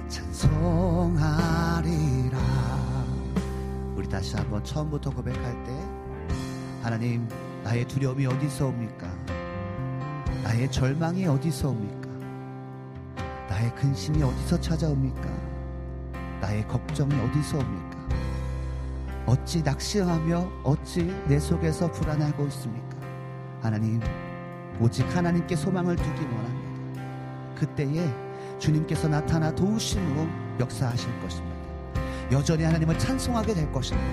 [0.09, 1.59] 찬송하리라.
[3.95, 5.71] 우리 다시 한번 처음부터 고백할 때
[6.81, 7.29] 하나님
[7.63, 9.07] 나의 두려움이 어디서 옵니까?
[10.43, 12.09] 나의 절망이 어디서 옵니까?
[13.47, 15.29] 나의 근심이 어디서 찾아옵니까?
[16.41, 17.90] 나의 걱정이 어디서 옵니까
[19.25, 22.97] 어찌 낙심하며 어찌 내 속에서 불안하고 있습니까
[23.61, 23.99] 하나님
[24.79, 26.61] 오직 하나님께 소망을 두기 원합니다
[27.55, 28.09] 그때에
[28.57, 30.27] 주님께서 나타나 도우심으로
[30.59, 31.55] 역사하실 것입니다.
[32.31, 34.07] 여전히 하나님을 찬송하게 될 것입니다.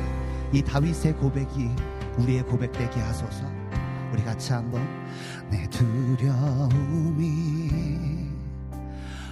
[0.52, 1.70] 이 다윗의 고백이
[2.18, 3.46] 우리의 고백되게 하소서.
[4.12, 4.82] 우리 같이 한번
[5.50, 7.28] 내 두려움이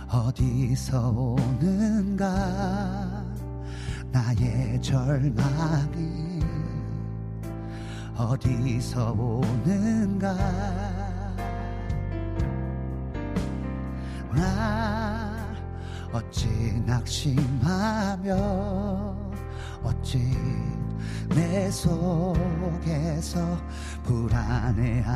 [0.09, 2.27] 어디서 오는가
[4.17, 6.41] 나의 절망이
[8.17, 10.33] 어디서 오는가?
[14.35, 15.37] 나
[16.13, 16.49] 어찌
[16.87, 18.35] 낙심하며
[19.83, 20.35] 어찌
[21.29, 23.39] 내 속에서
[24.03, 25.11] 불안해하는가?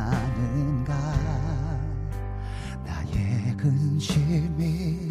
[2.84, 5.08] 나의 근심이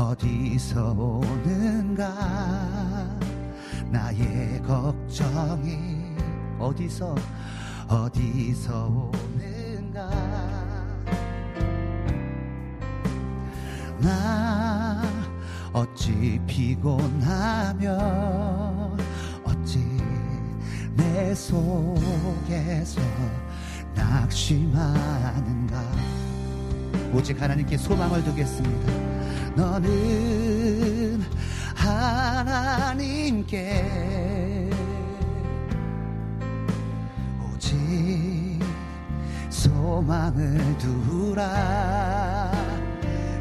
[0.00, 2.08] 어디서 오는가?
[3.90, 6.16] 나의 걱정이
[6.58, 7.14] 어디서
[7.86, 10.08] 어디서 오는가?
[13.98, 15.02] 나
[15.74, 17.98] 어찌 피곤하며
[19.44, 19.80] 어찌
[20.96, 23.02] 내 속에서
[23.94, 25.82] 낙심하는가?
[27.12, 29.19] 오직 하나님께 소망을 두겠습니다
[29.54, 31.22] 너는
[31.74, 33.58] 하나님께
[37.52, 38.58] 오직
[39.48, 42.50] 소망을 두라.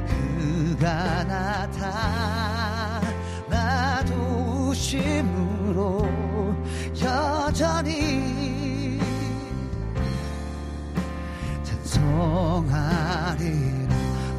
[0.07, 3.10] 그가 나타나
[4.05, 6.07] 도우심으로
[7.01, 8.99] 여전히
[11.64, 13.49] 찬송하리라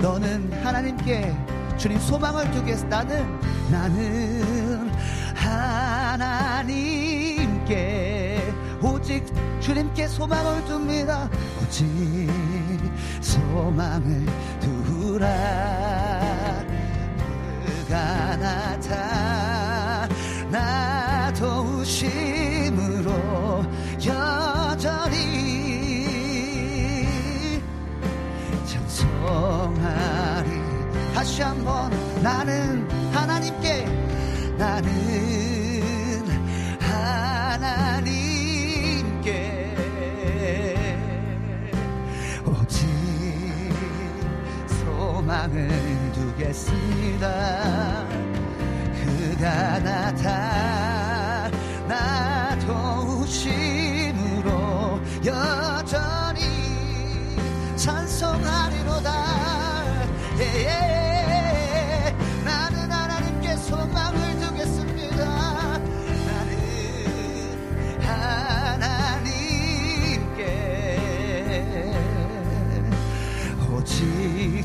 [0.01, 1.50] 너는 하나님께
[1.81, 4.91] 주님 소망을 두겠어 나는 나는
[6.61, 7.73] 하나님께
[8.83, 9.25] 오직
[9.61, 11.31] 주님께 소망을 둡니다.
[11.63, 11.89] 오직
[13.23, 14.27] 소망을
[14.61, 15.27] 두라.
[17.65, 20.13] 그가 나타나
[21.33, 22.50] 도우심
[31.21, 31.91] 다시 한번
[32.23, 33.85] 나는 하나님께
[34.57, 34.89] 나는
[36.81, 38.47] 하나님께
[42.47, 42.89] 오직
[44.67, 45.69] 소망을
[46.15, 47.29] 두겠습니다.
[49.05, 50.50] 그가 나타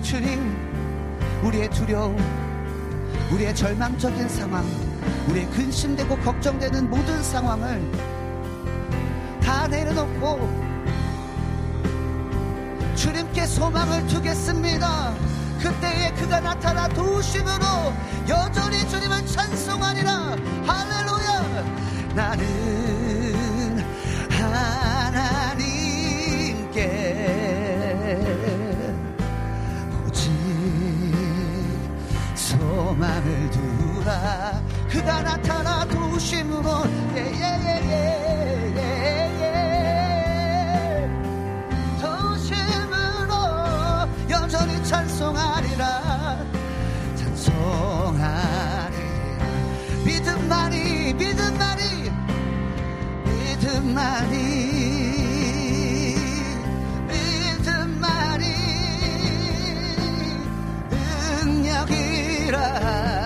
[0.06, 0.40] 주님
[1.44, 2.16] 우리의 두려움
[3.32, 4.64] 우리의 절망적인 상황
[5.28, 7.82] 우리의 근심되고 걱정되는 모든 상황을
[9.42, 10.48] 다 내려놓고
[12.96, 15.16] 주님께 소망을 두겠습니다.
[15.60, 17.66] 그때에 그가 나타나 도우심으로
[18.30, 20.36] 여전히 주님은 찬송하니라.
[20.68, 22.14] 할렐루야!
[22.14, 22.85] 나는
[32.98, 34.62] 마음을 두라.
[34.90, 36.70] 그가 나타나 도심으로.
[37.16, 38.36] 예예예예
[42.02, 43.34] 도심으로
[44.30, 46.46] 예, 예, 예, 여전히 찬송하리라.
[47.16, 48.26] 찬송하리라.
[50.06, 52.12] 믿음만이 믿음만이
[53.26, 54.85] 믿음만이.
[62.46, 63.25] mirar.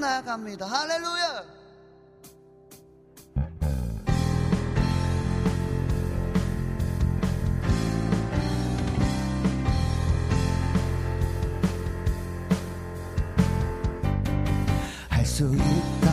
[0.00, 0.66] 나아갑니다.
[0.66, 1.44] 할렐루야!
[15.08, 16.10] 할 수 있다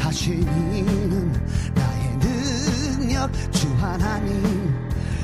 [0.00, 1.32] 하시는
[1.74, 4.74] 나의 능력 주 하나님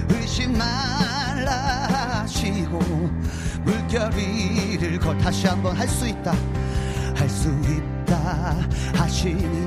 [0.09, 2.79] 의심 말라 하시고
[3.65, 6.33] 물결 위를 걸 다시 한번 할 수 있다
[7.43, 8.55] 過ぎた。
[9.23, 9.60] 橋に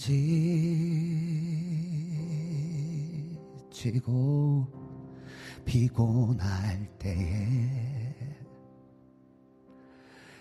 [0.00, 0.16] 지
[3.70, 4.66] 지고,
[5.66, 8.36] 피곤할 때에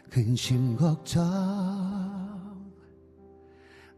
[0.10, 1.22] 근심 걱정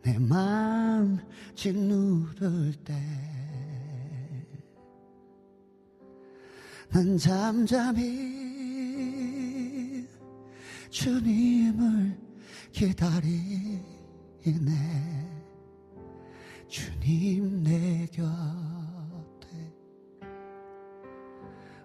[0.02, 1.20] 내 마음
[1.54, 3.32] 짓누를 때
[6.94, 8.02] 난 잠잠히
[10.90, 12.20] 주님을
[12.74, 13.72] 기다리네.
[16.72, 18.26] 주님 내 곁에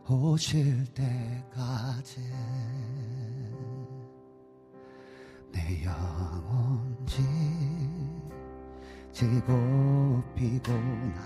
[0.08, 2.20] 오실 때까지
[5.50, 7.04] 내 영혼
[9.10, 11.16] 지고 피고 날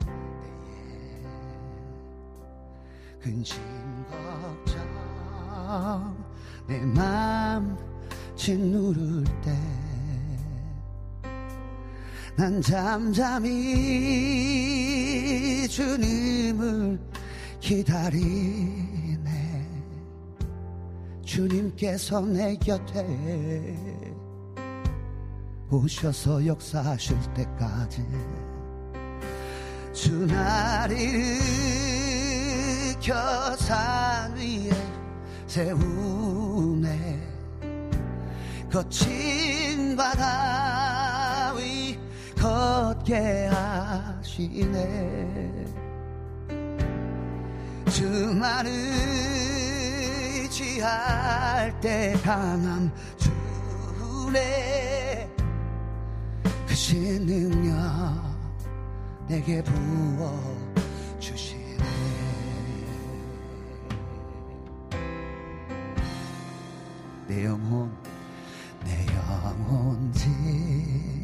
[0.00, 1.22] 때에
[3.20, 3.62] 근심
[4.10, 4.84] 걱정
[6.66, 7.78] 내 맘
[8.34, 9.85] 짓누를 때
[12.36, 13.48] 난 잠잠히
[15.68, 17.00] 주님을
[17.60, 19.26] 기다리네.
[21.24, 23.74] 주님께서 내 곁에
[25.70, 28.04] 오셔서 역사하실 때까지
[29.94, 31.38] 주나리를
[33.00, 34.70] 겨산 위에
[35.46, 37.18] 세우네.
[38.70, 40.85] 거친 바다 위
[42.46, 45.64] 걷게 하시네.
[47.90, 48.70] 주만을
[50.42, 55.28] 의지할 때 강함 주네.
[56.68, 57.74] 크신 능력
[59.26, 60.38] 내게 부어
[61.18, 61.78] 주시네.
[67.26, 67.90] 내 영혼
[68.84, 71.15] 내 영혼 지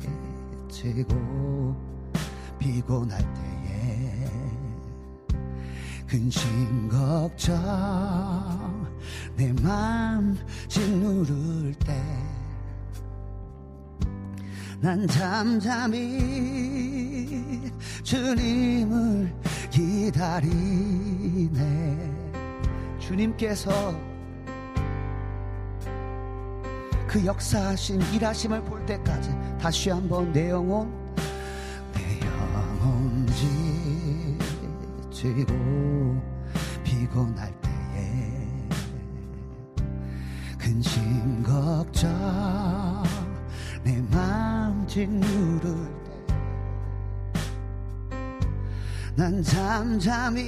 [0.72, 1.76] 치고
[2.58, 4.26] 피곤할 때에
[6.06, 7.54] 근심 걱정
[9.36, 10.36] 내 맘
[10.68, 12.32] 짓누를 때
[14.82, 16.10] 난 잠잠히
[18.02, 19.32] 주님을
[19.70, 21.52] 기다리네.
[22.98, 23.94] 주님께서
[27.12, 29.28] 그 역사하신 일하심을 볼 때까지
[29.60, 30.90] 다시 한번 내 영혼
[31.92, 33.26] 내 영혼
[35.10, 36.22] 지치고
[36.82, 38.48] 피곤할 때에
[40.56, 43.02] 근심 걱정
[43.84, 45.76] 내맘 짓누를
[49.14, 50.46] 때난 잠잠히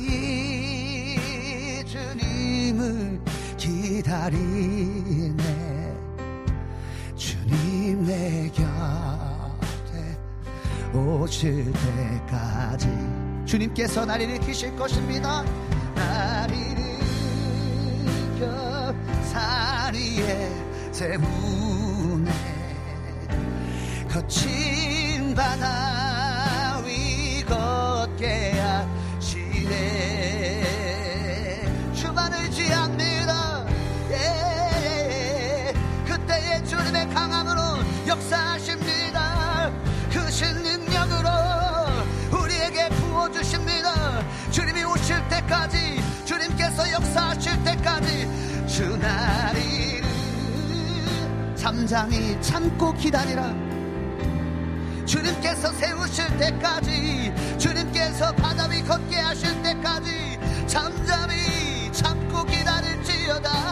[1.84, 3.20] 주님을
[3.58, 5.34] 기다리네
[7.54, 10.18] 주님 내 곁에
[10.92, 12.88] 오실 때까지
[13.46, 15.44] 주님께서 나를 일으키실 것입니다.
[15.94, 16.56] 나를
[18.36, 20.50] 일으켜 사리에
[20.90, 22.32] 세우네
[24.10, 28.63] 거친 바다 위 걷게
[51.64, 53.54] 잠잠히 참고 기다리라.
[55.06, 63.63] 주님께서 세우실 때까지 주님께서 바다 위 걷게 하실 때까지 잠잠히 참고 기다릴지어다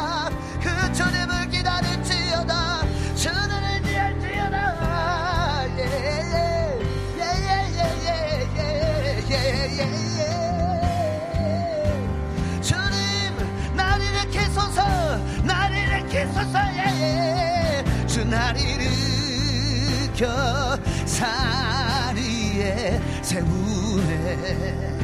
[20.23, 24.97] 일으켜 사리에 세우네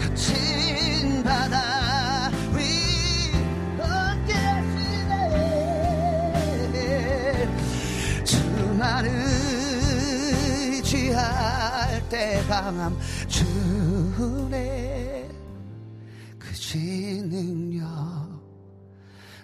[0.00, 2.62] 거친 바다 위
[4.32, 5.14] 하시네.
[8.24, 9.10] 주만을
[10.72, 15.28] 의지할 때 강함 주네
[16.38, 17.86] 그지 능력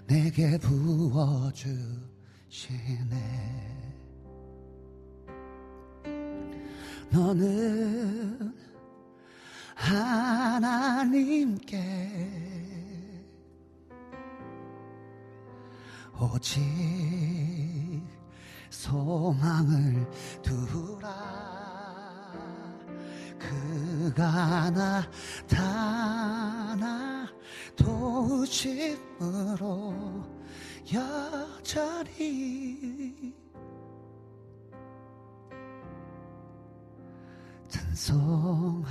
[0.07, 1.75] 내게 부어주시네
[7.15, 8.53] 너는
[9.77, 11.79] 하나님께
[16.21, 16.61] 오직
[18.69, 20.11] 소망을
[20.43, 21.09] 두라.
[23.39, 24.71] 그가
[25.51, 26.09] 나타나
[27.77, 29.55] 도우심으로
[30.93, 31.85] 여전히
[37.75, 38.85] 찬송하리라.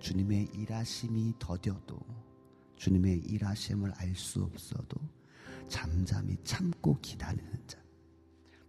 [0.00, 1.98] 주님의 일하심이 더뎌도
[2.76, 4.96] 주님의 일하심을 알 수 없어도
[5.68, 7.78] 잠잠히 참고 기다리는 자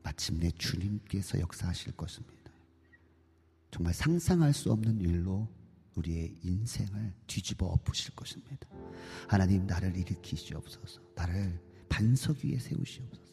[0.03, 2.51] 마침내 주님께서 역사하실 것입니다.
[3.71, 5.47] 정말 상상할 수 없는 일로
[5.95, 8.67] 우리의 인생을 뒤집어 엎으실 것입니다.
[9.29, 11.01] 하나님 나를 일으키시옵소서.
[11.15, 13.26] 나를 반석 위에 세우시옵소서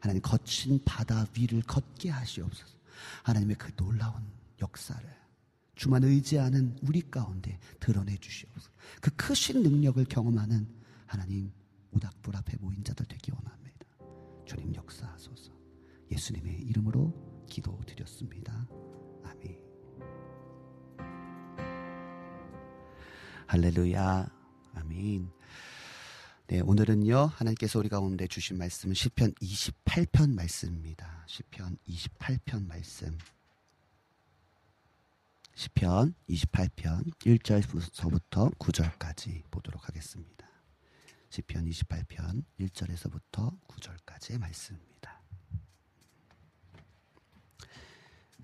[0.00, 2.76] 하나님 거친 바다 위를 걷게 하시옵소서.
[3.24, 4.22] 하나님의 그 놀라운
[4.60, 5.18] 역사를
[5.74, 8.70] 주만 의지하는 우리 가운데 드러내 주시옵소서.
[9.00, 10.66] 그 크신 능력을 경험하는
[11.06, 11.52] 하나님
[11.92, 13.86] 우닥불 앞에 모인 자들 되기 원합니다.
[14.44, 15.52] 주님 역사하소서.
[16.10, 18.66] 예수님의 이름으로 기도드렸습니다.
[19.24, 19.58] 아멘.
[23.46, 24.28] 할렐루야.
[24.74, 25.37] 아멘.
[26.50, 27.26] 네, 오늘은요.
[27.26, 31.22] 하나님께서 우리 가운데 주신 말씀은 시편 28편 말씀입니다.
[31.26, 33.18] 시편 28편 말씀.
[35.54, 40.48] 시편 28편 1절서부터 9절까지 보도록 하겠습니다.
[41.28, 45.20] 시편 28편 1절에서부터 9절까지의 말씀입니다.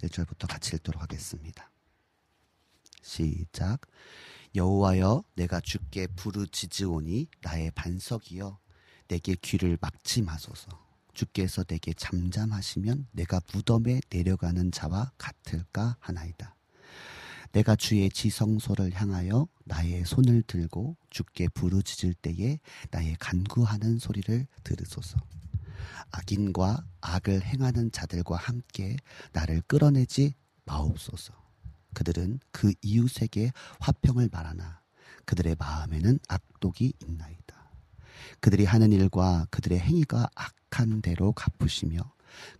[0.02, 1.70] 1절부터 같이 읽도록 하겠습니다.
[3.00, 3.80] 시작.
[4.54, 8.58] 여호와여 내가 주께 부르짖으오니 나의 반석이여
[9.08, 10.68] 내게 귀를 막지 마소서.
[11.12, 16.54] 주께서 내게 잠잠하시면 내가 무덤에 내려가는 자와 같을까 하나이다.
[17.52, 22.58] 내가 주의 지성소를 향하여 나의 손을 들고 주께 부르짖을 때에
[22.90, 25.18] 나의 간구하는 소리를 들으소서.
[26.10, 28.96] 악인과 악을 행하는 자들과 함께
[29.32, 30.34] 나를 끌어내지
[30.64, 31.43] 마옵소서.
[31.94, 34.80] 그들은 그 이웃에게 화평을 말하나
[35.24, 37.70] 그들의 마음에는 악독이 있나이다.
[38.40, 42.12] 그들이 하는 일과 그들의 행위가 악한 대로 갚으시며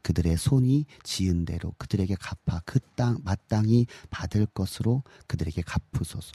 [0.02, 6.32] 그들의 손이 지은 대로 그들에게 갚아 그 땅 마땅히 받을 것으로 그들에게 갚으소서.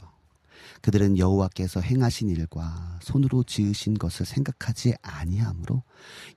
[0.82, 5.82] 그들은 여호와께서 행하신 일과 손으로 지으신 것을 생각하지 아니하므로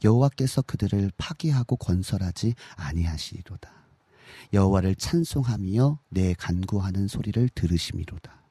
[0.03, 3.82] 여호와께서 그들을 파괴하고 건설하지 아니하시리로다.
[4.53, 8.43] 여호와를 찬송하며 내 간구하는 소리를 들으심이로다.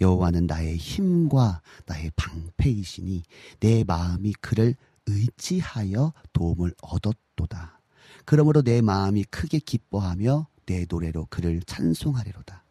[0.00, 3.22] 여호와는 나의 힘과 나의 방패이시니
[3.60, 4.74] 내 마음이 그를
[5.06, 7.80] 의지하여 도움을 얻었도다.
[8.24, 12.64] 그러므로 내 마음이 크게 기뻐하며 내 노래로 그를 찬송하리로다.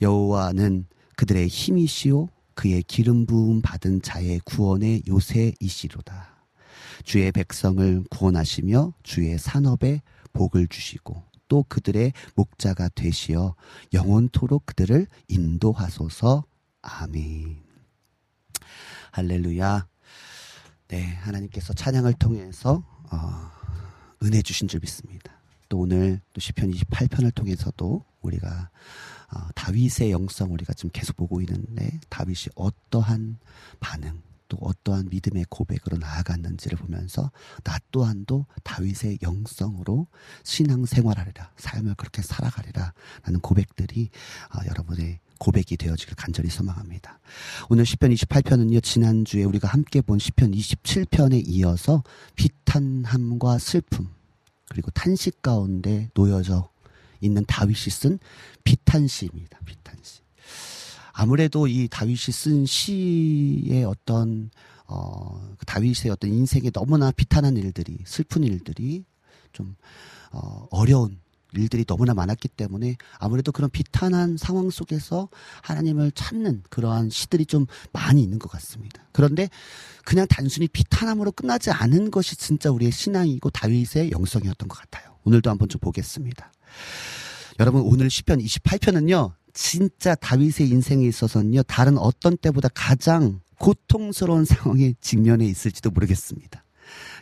[0.00, 6.46] 여호와는 그들의 힘이시오 그의 기름 부음 받은 자의 구원의 요새이시로다.
[7.04, 10.02] 주의 백성을 구원하시며 주의 산업에
[10.32, 13.56] 복을 주시고 또 그들의 목자가 되시어
[13.92, 16.44] 영원토록 그들을 인도하소서.
[16.80, 17.62] 아멘.
[19.10, 19.88] 할렐루야.
[20.88, 23.50] 네, 하나님께서 찬양을 통해서 어,
[24.22, 25.32] 은혜 주신 줄 믿습니다.
[25.68, 28.70] 또 오늘 또 시편 28편을 통해서도 우리가
[29.34, 33.38] 어, 다윗의 영성 우리가 지금 계속 보고 있는데 다윗이 어떠한
[33.80, 37.30] 반응 또 어떠한 믿음의 고백으로 나아갔는지를 보면서
[37.64, 40.08] 나 또한도 다윗의 영성으로
[40.44, 42.92] 신앙 생활하리라 삶을 그렇게 살아가리라
[43.22, 44.10] 라는 고백들이
[44.54, 47.18] 어, 여러분의 고백이 되어지길 간절히 소망합니다.
[47.70, 48.82] 오늘 시편 28편은요.
[48.82, 52.02] 지난주에 우리가 함께 본 시편 27편에 이어서
[52.34, 54.10] 비탄함과 슬픔
[54.68, 56.68] 그리고 탄식 가운데 놓여져
[57.20, 58.18] 있는 다윗이 쓴
[58.64, 59.60] 비탄시입니다.
[59.64, 60.20] 비탄시.
[61.20, 64.50] 아무래도 이 다윗이 쓴 시의 어떤
[64.86, 69.04] 어, 그 다윗의 어떤 인생에 너무나 비탄한 일들이 슬픈 일들이
[69.52, 69.76] 좀
[70.32, 71.20] 어, 어려운
[71.52, 75.28] 일들이 너무나 많았기 때문에 아무래도 그런 비탄한 상황 속에서
[75.62, 79.04] 하나님을 찾는 그러한 시들이 좀 많이 있는 것 같습니다.
[79.12, 79.50] 그런데
[80.06, 85.16] 그냥 단순히 비탄함으로 끝나지 않은 것이 진짜 우리의 신앙이고 다윗의 영성이었던 것 같아요.
[85.24, 86.50] 오늘도 한번 좀 보겠습니다.
[87.58, 89.34] 여러분 오늘 시편 28편은요.
[89.54, 91.62] 진짜 다윗의 인생에 있어서는요.
[91.64, 96.64] 다른 어떤 때보다 가장 고통스러운 상황에 직면해 있을지도 모르겠습니다.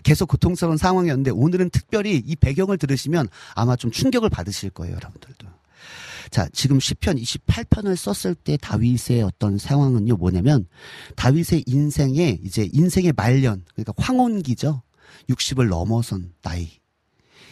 [0.03, 5.49] 계속 고통스러운 상황이었는데 오늘은 특별히 이 배경을 들으시면 아마 좀 충격을 받으실 거예요, 여러분들도.
[6.31, 10.66] 자, 지금 시편 28편을 썼을 때 다윗의 어떤 상황은요, 뭐냐면
[11.16, 14.83] 다윗의 인생에 이제 인생의 말년, 그러니까 황혼기죠.
[15.31, 16.70] 60을 넘어선 나이.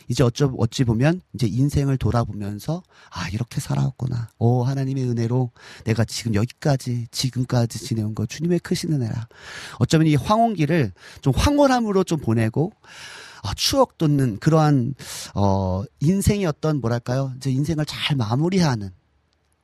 [0.09, 4.30] 이제 어쩌, 어찌 보면 이제 인생을 돌아보면서 아, 이렇게 살아왔구나.
[4.38, 5.50] 오, 하나님의 은혜로
[5.84, 9.28] 내가 지금 여기까지, 지금까지 지내온 거 주님의 크신 은혜라.
[9.78, 12.72] 어쩌면 이 황혼기를 좀 황홀함으로 좀 보내고
[13.42, 14.94] 아, 추억 돋는 그러한
[15.34, 17.32] 어 인생의 어떤 뭐랄까요?
[17.36, 18.90] 이제 인생을 잘 마무리하는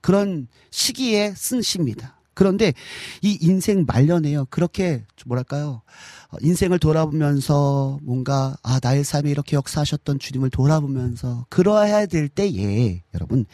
[0.00, 2.21] 그런 시기에 쓴 시입니다.
[2.34, 2.72] 그런데
[3.20, 4.46] 이 인생 말년에요.
[4.46, 5.82] 그렇게 뭐랄까요?
[6.30, 13.44] 어, 인생을 돌아보면서 뭔가 아 나의 삶에 이렇게 역사하셨던 주님을 돌아보면서 그러해야 될 때에 여러분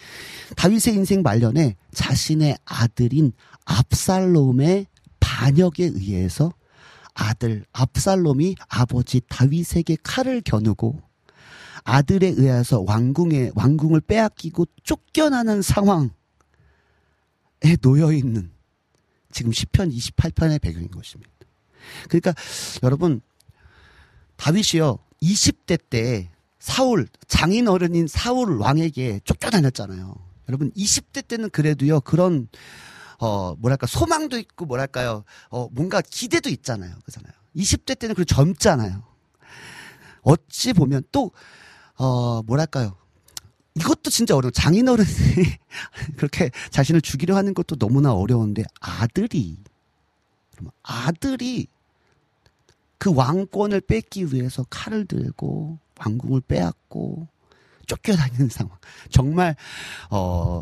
[0.57, 3.33] 다윗의 인생 말년에 자신의 아들인
[3.65, 4.87] 압살롬의
[5.21, 6.53] 반역에 의해서
[7.15, 11.01] 아들 압살롬이 아버지 다윗에게 칼을 겨누고
[11.85, 16.11] 아들에 의해서 왕궁에 왕궁을 빼앗기고 쫓겨나는 상황에
[17.81, 18.53] 놓여 있는
[19.31, 21.31] 지금 시편 28편의 배경인 것입니다.
[22.09, 22.35] 그러니까
[22.83, 23.21] 여러분
[24.37, 30.15] 다윗이요 20대 때 사울 장인 어른인 사울 왕에게 쫓겨다녔잖아요.
[30.49, 32.49] 여러분 20대 때는 그래도요 그런
[33.21, 36.95] 어, 뭐랄까, 소망도 있고, 뭐랄까요, 어, 뭔가 기대도 있잖아요.
[37.05, 37.33] 그잖아요.
[37.57, 39.03] 20대 때는 그 젊잖아요.
[40.23, 41.33] 어찌 보면 또,
[41.97, 42.97] 어, 뭐랄까요.
[43.79, 44.51] 이것도 진짜 어려워.
[44.51, 45.07] 장인어른이
[46.17, 49.57] 그렇게 자신을 죽이려 하는 것도 너무나 어려운데 아들이,
[50.53, 51.67] 그러면 아들이
[52.99, 57.29] 그 왕권을 뺏기 위해서 칼을 들고 왕궁을 빼앗고
[57.87, 58.77] 쫓겨다니는 상황.
[59.11, 59.57] 정말,
[60.11, 60.61] 어,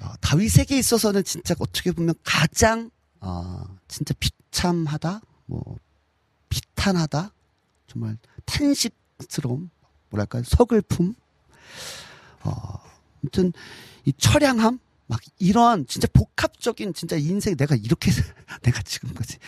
[0.00, 2.90] 어, 다윗에게 있어서는 진짜 어떻게 보면 가장,
[3.20, 5.20] 어, 진짜 비참하다?
[5.46, 5.76] 뭐,
[6.48, 7.32] 비탄하다?
[7.86, 8.16] 정말
[8.46, 9.70] 탄식스러움?
[10.08, 10.42] 뭐랄까 요?
[10.44, 11.14] 서글픔?
[12.42, 12.80] 어,
[13.22, 13.52] 아무튼,
[14.04, 14.78] 이 처량함?
[15.10, 18.12] 막 이런 진짜 복합적인 진짜 인생 내가 이렇게
[18.62, 19.38] 내가 지금까지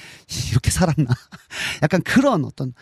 [0.50, 1.06] 이렇게 살았나
[1.84, 2.74] 약간 그런 어떤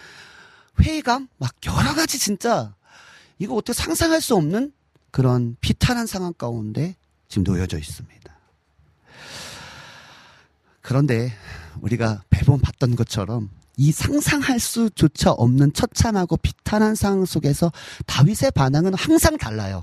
[0.80, 2.74] 회의감 막 여러 가지 진짜
[3.38, 4.72] 이거 어떻게 상상할 수 없는
[5.10, 6.96] 그런 비탄한 상황 가운데
[7.28, 8.38] 지금 놓여져 있습니다.
[10.80, 11.32] 그런데
[11.82, 17.72] 우리가 매번 봤던 것처럼 이 상상할 수조차 없는 처참하고 비탄한 상황 속에서
[18.06, 19.82] 다윗의 반응은 항상 달라요.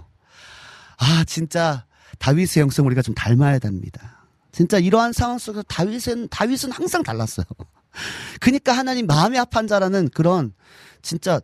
[0.97, 1.85] 아, 진짜
[2.19, 4.25] 다윗의 영성 우리가 좀 닮아야 됩니다.
[4.51, 7.45] 진짜 이러한 상황 속에서 다윗은 다윗은 항상 달랐어요.
[8.39, 10.53] 그러니까 하나님 마음이 아픈 자라는 그런
[11.01, 11.39] 진짜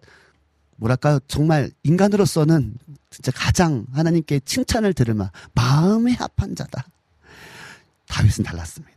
[0.78, 2.76] 뭐랄까요 정말 인간으로서는
[3.10, 6.86] 진짜 가장 하나님께 칭찬을 들을 만 마음의 합한 자다.
[8.08, 8.93] 다윗은 달랐습니다.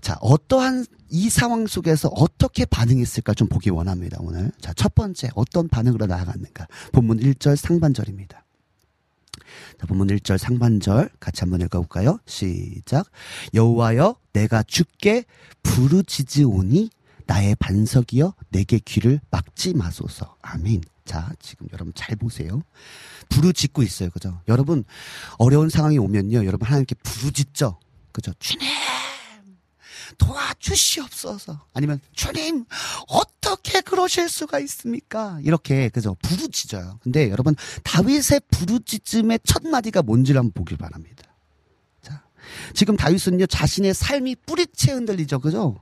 [0.00, 4.52] 자, 자 어떠한 이 상황 속에서 어떻게 반응했을까 좀 보기 원합니다 오늘.
[4.60, 8.44] 자 첫 번째 어떤 반응으로 나아갔는가 본문 1절 상반절입니다.
[9.80, 12.18] 자, 본문 1절 상반절 같이 한번 읽어볼까요?
[12.26, 13.06] 시작.
[13.54, 15.24] 여호와여 내가 주께
[15.62, 16.90] 부르짖으오니
[17.26, 20.36] 나의 반석이여 내게 귀를 막지 마소서.
[20.42, 20.82] 아멘.
[21.04, 22.62] 자, 지금 여러분 잘 보세요.
[23.28, 24.10] 부르짖고 있어요.
[24.10, 24.40] 그죠?
[24.48, 24.84] 여러분,
[25.38, 26.44] 어려운 상황이 오면요.
[26.44, 27.78] 여러분 하나님께 부르짖죠.
[28.12, 28.32] 그죠?
[28.38, 28.87] 주님!
[30.16, 31.60] 도와주시옵소서.
[31.74, 32.64] 아니면, 주님!
[33.08, 35.38] 어떻게 그러실 수가 있습니까?
[35.42, 36.16] 이렇게, 그죠?
[36.22, 37.00] 부르짖어요.
[37.02, 37.54] 근데 여러분,
[37.84, 41.24] 다윗의 부르짖음의 첫 마디가 뭔지를 한번 보길 바랍니다.
[42.02, 42.22] 자,
[42.74, 45.40] 지금 다윗은요, 자신의 삶이 뿌리채 흔들리죠.
[45.40, 45.80] 그죠?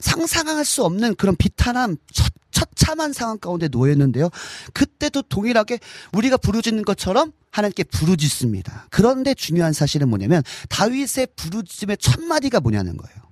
[0.00, 4.30] 상상할 수 없는 그런 비탄한 처, 처참한 상황 가운데 놓였는데요.
[4.72, 5.78] 그때도 동일하게
[6.12, 8.88] 우리가 부르짖는 것처럼 하나님께 부르짖습니다.
[8.90, 13.29] 그런데 중요한 사실은 뭐냐면 다윗의 부르짖음의 첫 마디가 뭐냐는 거예요.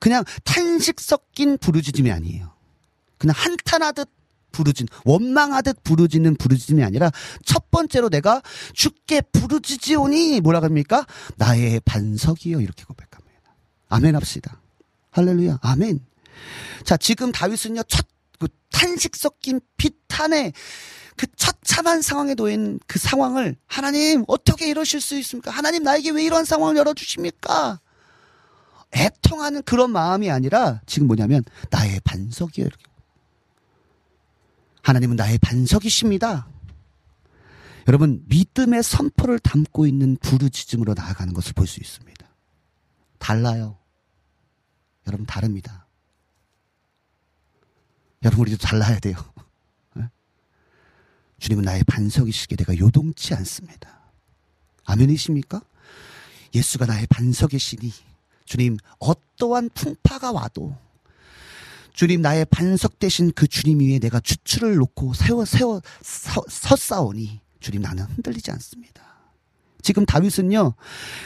[0.00, 2.52] 그냥 탄식 섞인 부르짖음이 아니에요.
[3.18, 4.08] 그냥 한탄하듯
[4.52, 7.10] 부르짖, 원망하듯 부르짖는 부르짖음이 아니라
[7.44, 8.42] 첫 번째로 내가
[8.72, 11.06] 죽게 부르짖으오니 뭐라 합니까?
[11.36, 13.54] 나의 반석이요 이렇게 고백합니다.
[13.88, 14.60] 아멘 합시다.
[15.10, 15.58] 할렐루야.
[15.62, 16.00] 아멘.
[16.84, 18.06] 자, 지금 다윗은요, 첫,
[18.38, 20.52] 그 탄식 섞인 비탄의
[21.16, 25.50] 그 처참한 상황에 놓인 그 상황을 하나님 어떻게 이러실 수 있습니까?
[25.50, 27.80] 하나님 나에게 왜 이런 상황을 열어주십니까?
[28.94, 32.66] 애통하는 그런 마음이 아니라 지금 뭐냐면 나의 반석이에요.
[32.66, 32.84] 이렇게.
[34.82, 36.48] 하나님은 나의 반석이십니다.
[37.88, 42.26] 여러분 믿음의 선포를 담고 있는 부르짖음으로 나아가는 것을 볼 수 있습니다.
[43.18, 43.78] 달라요.
[45.06, 45.86] 여러분 다릅니다.
[48.24, 49.16] 여러분 우리도 달라야 돼요.
[49.94, 50.08] 네?
[51.38, 54.00] 주님은 나의 반석이시기에 내가 요동치 않습니다.
[54.84, 55.60] 아멘이십니까?
[56.54, 57.92] 예수가 나의 반석이시니
[58.46, 60.76] 주님 어떠한 풍파가 와도
[61.92, 67.82] 주님 나의 반석 대신 그 주님 위에 내가 주추를 놓고 세워 세워 서, 섰사오니 주님
[67.82, 69.02] 나는 흔들리지 않습니다.
[69.82, 70.74] 지금 다윗은요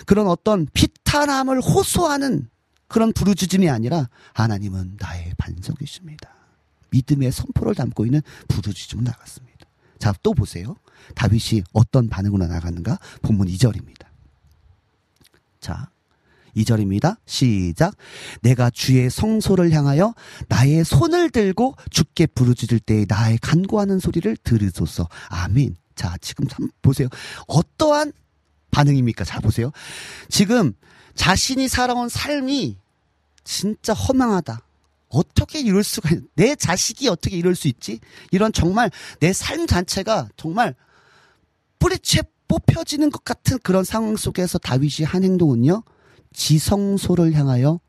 [0.06, 2.48] 그런 어떤 피탄함을 호소하는
[2.88, 6.28] 그런 부르짖음이 아니라 하나님은 나의 반석이십니다.
[6.90, 9.66] 믿음의 선포를 담고 있는 부르짖음을 나갔습니다.
[9.98, 10.76] 자, 또 보세요.
[11.14, 12.98] 다윗이 어떤 반응으로 나갔는가?
[13.22, 14.06] 본문 2절입니다.
[15.60, 15.90] 자,
[16.56, 17.16] 2절입니다.
[17.26, 17.94] 시작.
[18.42, 20.14] 내가 주의 성소를 향하여
[20.48, 25.08] 나의 손을 들고 주께 부르짖을 때 나의 간구하는 소리를 들으소서.
[25.28, 25.76] 아멘.
[25.94, 27.08] 자, 지금 한번 보세요.
[27.46, 28.12] 어떠한
[28.70, 29.24] 반응입니까?
[29.24, 29.70] 자, 보세요.
[30.28, 30.72] 지금
[31.14, 32.78] 자신이 살아온 삶이
[33.44, 34.60] 진짜 허망하다.
[35.08, 37.98] 어떻게 이럴 수가, 있, 내 자식이 어떻게 이럴 수 있지?
[38.30, 40.74] 이런 정말 내 삶 자체가 정말
[41.80, 45.82] 뿌리채 뽑혀지는 것 같은 그런 상황 속에서 다윗이 한 행동은요,
[46.32, 47.80] 지성소를 향하여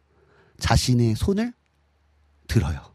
[0.59, 1.53] 자신의 손을
[2.47, 2.93] 들어요.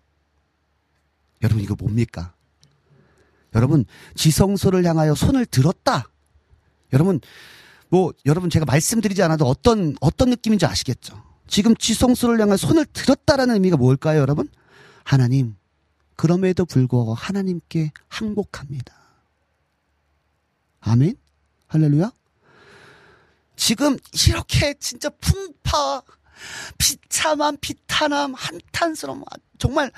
[1.42, 2.34] 여러분, 이거 뭡니까?
[3.54, 6.08] 여러분, 지성소를 향하여 손을 들었다.
[6.92, 7.20] 여러분,
[7.88, 11.22] 뭐, 여러분 제가 말씀드리지 않아도 어떤, 어떤 느낌인지 아시겠죠?
[11.46, 14.48] 지금 지성소를 향해 손을 들었다라는 의미가 뭘까요, 여러분?
[15.04, 15.56] 하나님,
[16.16, 18.94] 그럼에도 불구하고 하나님께 항복합니다.
[20.80, 21.16] 아멘?
[21.68, 22.10] 할렐루야?
[23.56, 23.96] 지금
[24.28, 26.02] 이렇게 진짜 풍파,
[26.78, 29.24] 비참한 비탄함, 한탄스러움,
[29.58, 29.90] 정말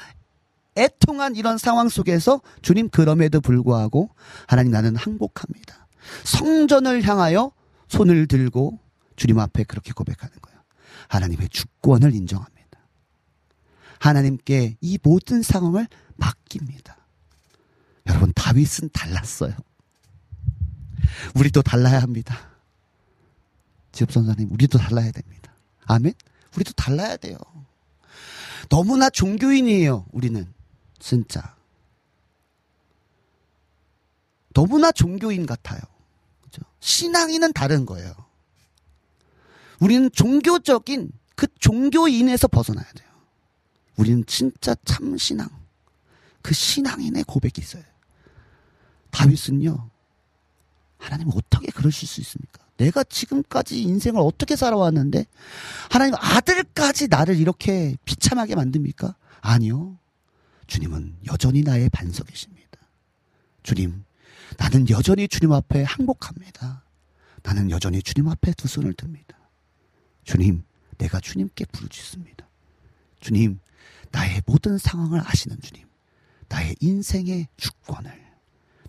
[0.75, 4.11] 비통한 이런 상황 속에서 주님 그럼에도 불구하고
[4.47, 5.89] 하나님 나는 항복합니다.
[6.25, 7.53] 성전을 향하여
[7.89, 8.79] 손을 들고
[9.17, 10.61] 주님 앞에 그렇게 고백하는 거예요.
[11.09, 12.59] 하나님의 주권을 인정합니다.
[13.99, 16.97] 하나님께 이 모든 상황을 맡깁니다.
[18.07, 19.55] 여러분 다윗은 달랐어요.
[21.35, 22.48] 우리도 달라야 합니다.
[23.93, 25.55] 지엽 선사님, 우리도 달라야 됩니다.
[25.87, 26.13] 아멘?
[26.55, 27.39] 우리도 달라야 돼요.
[28.69, 30.53] 너무나 종교인이에요, 우리는.
[30.99, 31.57] 진짜.
[34.53, 35.81] 너무나 종교인 같아요.
[36.43, 36.63] 그죠?
[36.81, 38.15] 신앙인은 다른 거예요.
[39.81, 43.09] 우리는 종교적인 그 종교인에서 벗어나야 돼요.
[43.97, 45.49] 우리는 진짜 참 신앙.
[46.43, 47.83] 그 신앙인의 고백이 있어요.
[49.11, 49.91] 다윗은요,
[50.99, 52.68] 하나님 어떻게 그러실 수 있습니까?
[52.79, 55.27] 내가 지금까지 인생을 어떻게 살아왔는데,
[55.91, 59.15] 하나님 아들까지 나를 이렇게 비참하게 만듭니까?
[59.41, 59.99] 아니요.
[60.67, 62.79] 주님은 여전히 나의 반석이십니다.
[63.63, 64.05] 주님,
[64.57, 66.85] 나는 여전히 주님 앞에 항복합니다.
[67.43, 69.37] 나는 여전히 주님 앞에 두 손을 듭니다.
[70.25, 70.63] 주님,
[70.99, 72.47] 내가 주님께 부르짖습니다.
[73.21, 73.59] 주님,
[74.13, 75.87] 나의 모든 상황을 아시는 주님,
[76.49, 78.13] 나의 인생의 주권을,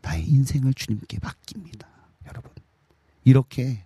[0.02, 1.88] 나의 인생을 주님께 맡깁니다.
[2.28, 2.52] 여러분.
[3.30, 3.86] 이렇게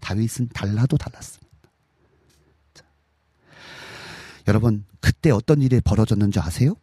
[0.00, 1.48] 다윗은 달라도 달랐습니다.
[2.72, 2.84] 자.
[4.46, 6.74] 여러분, 그때 어떤 일이 벌어졌는지 아세요?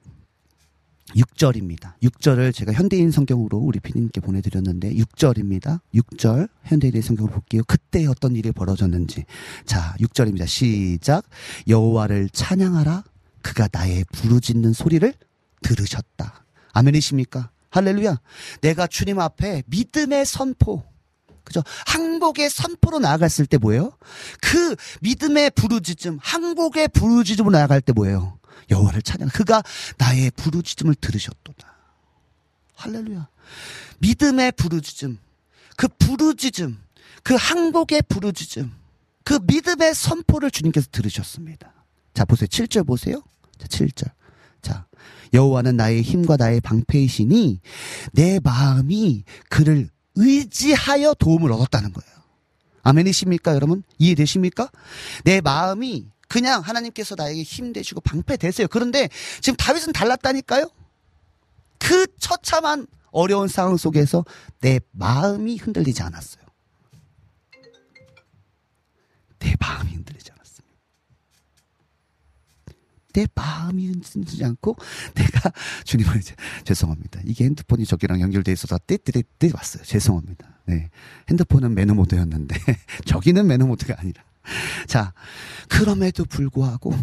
[1.16, 1.98] 6절입니다.
[2.04, 5.80] 6절을 제가 현대인 성경으로 우리 피디님께 보내드렸는데 6절입니다.
[5.96, 7.64] 6절 현대인 성경으로 볼게요.
[7.66, 9.26] 그때 어떤 일이 벌어졌는지.
[9.66, 10.46] 자, 6절입니다.
[10.46, 11.26] 시작.
[11.68, 13.04] 여호와를 찬양하라.
[13.42, 15.12] 그가 나의 부르짖는 소리를
[15.64, 16.46] 들으셨다.
[16.74, 17.50] 아멘이십니까?
[17.72, 18.20] 할렐루야.
[18.62, 20.95] 내가 주님 앞에 믿음의 선포.
[21.46, 21.64] 그죠?
[21.86, 23.92] 항복의 선포로 나아갔을 때 뭐예요?
[24.42, 28.38] 그 믿음의 부르짖음, 항복의 부르짖음으로 나아갈 때 뭐예요?
[28.70, 29.30] 여호와를 찬양.
[29.30, 29.64] 그가
[29.98, 31.76] 나의 부르짖음을 들으셨도다.
[32.76, 33.30] 할렐루야.
[34.00, 35.20] 믿음의 부르짖음,
[35.78, 36.78] 그 부르짖음,
[37.24, 38.72] 그 항복의 부르짖음,
[39.24, 41.74] 그 믿음의 선포를 주님께서 들으셨습니다.
[42.14, 42.48] 자, 보세요.
[42.48, 43.22] 7절 보세요.
[43.58, 44.12] 자, 7절.
[44.62, 44.88] 자,
[45.34, 47.60] 여호와는 나의 힘과 나의 방패이시니
[48.14, 52.16] 내 마음이 그를 의지하여 도움을 얻었다는 거예요.
[52.84, 53.84] 아멘이십니까, 여러분?
[53.98, 54.70] 이해되십니까?
[55.24, 58.68] 내 마음이 그냥 하나님께서 나에게 힘 되시고 방패 되세요.
[58.68, 59.10] 그런데
[59.42, 60.70] 지금 다윗은 달랐다니까요?
[61.80, 64.26] 그 처참한 어려운 상황 속에서
[64.60, 66.44] 내 마음이 흔들리지 않았어요.
[69.40, 70.76] 내 마음이 흔들리지 않았습니다.
[73.16, 74.76] 내 마음이 흔들리지 않고
[75.14, 75.52] 내가
[75.86, 76.36] 주님을 이제
[76.66, 77.22] 죄송합니다.
[77.24, 79.84] 이게 핸드폰이 저기랑 연결돼 있어서 띠띠띠 왔어요.
[79.84, 80.60] 죄송합니다.
[80.66, 80.90] 네.
[81.30, 82.56] 핸드폰은 매너 모드였는데
[83.08, 84.22] 저기는 매너 모드가 아니라
[84.86, 85.14] 자,
[85.70, 86.94] 그럼에도 불구하고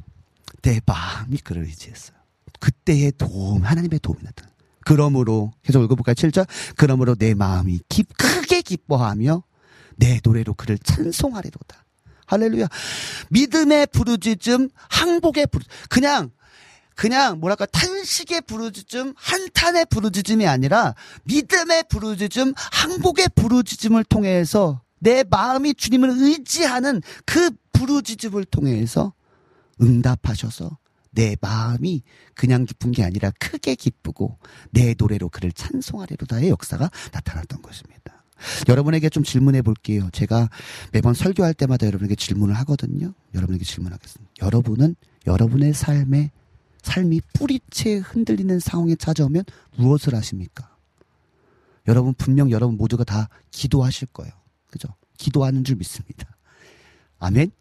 [0.61, 2.17] 내 마음이 그를 의지했어요.
[2.61, 4.47] 그때의 도움, 하나님의 도움이 나타.
[4.85, 6.15] 그러므로 계속 읽어볼까요?
[6.15, 6.47] 7절.
[6.77, 9.43] 그러므로 내 마음이 기, 크게 기뻐하며
[9.97, 11.85] 내 노래로 그를 찬송하리로다.
[12.33, 12.67] 할렐루야.
[13.31, 16.31] 믿음의 부르짖음, 항복의 부르 그냥
[16.95, 20.95] 그냥 뭐랄까 탄식의 부르짖음, 한탄의 부르짖음이 아니라
[21.25, 29.13] 믿음의 부르짖음, 항복의 부르짖음을 통해서 내 마음이 주님을 의지하는 그 부르짖음을 통해서
[29.81, 30.79] 응답하셔서
[31.11, 32.03] 내 마음이
[32.35, 34.39] 그냥 기쁜 게 아니라 크게 기쁘고
[34.71, 38.12] 내 노래로 그를 찬송하리로다의 역사가 나타났던 것입니다.
[38.69, 40.09] 여러분에게 좀 질문해 볼게요.
[40.13, 40.49] 제가
[40.93, 43.15] 매번 설교할 때마다 여러분에게 질문을 하거든요.
[43.35, 44.33] 여러분에게 질문하겠습니다.
[44.43, 44.97] 여러분은
[45.27, 46.31] 여러분의 삶에
[46.83, 49.45] 삶이 뿌리채 흔들리는 상황에 찾아오면
[49.77, 50.69] 무엇을 하십니까?
[51.89, 54.33] 여러분 분명 여러분 모두가 다 기도하실 거예요.
[54.69, 54.89] 그죠?
[55.17, 56.37] 기도하는 줄 믿습니다.
[57.19, 57.53] 아멘.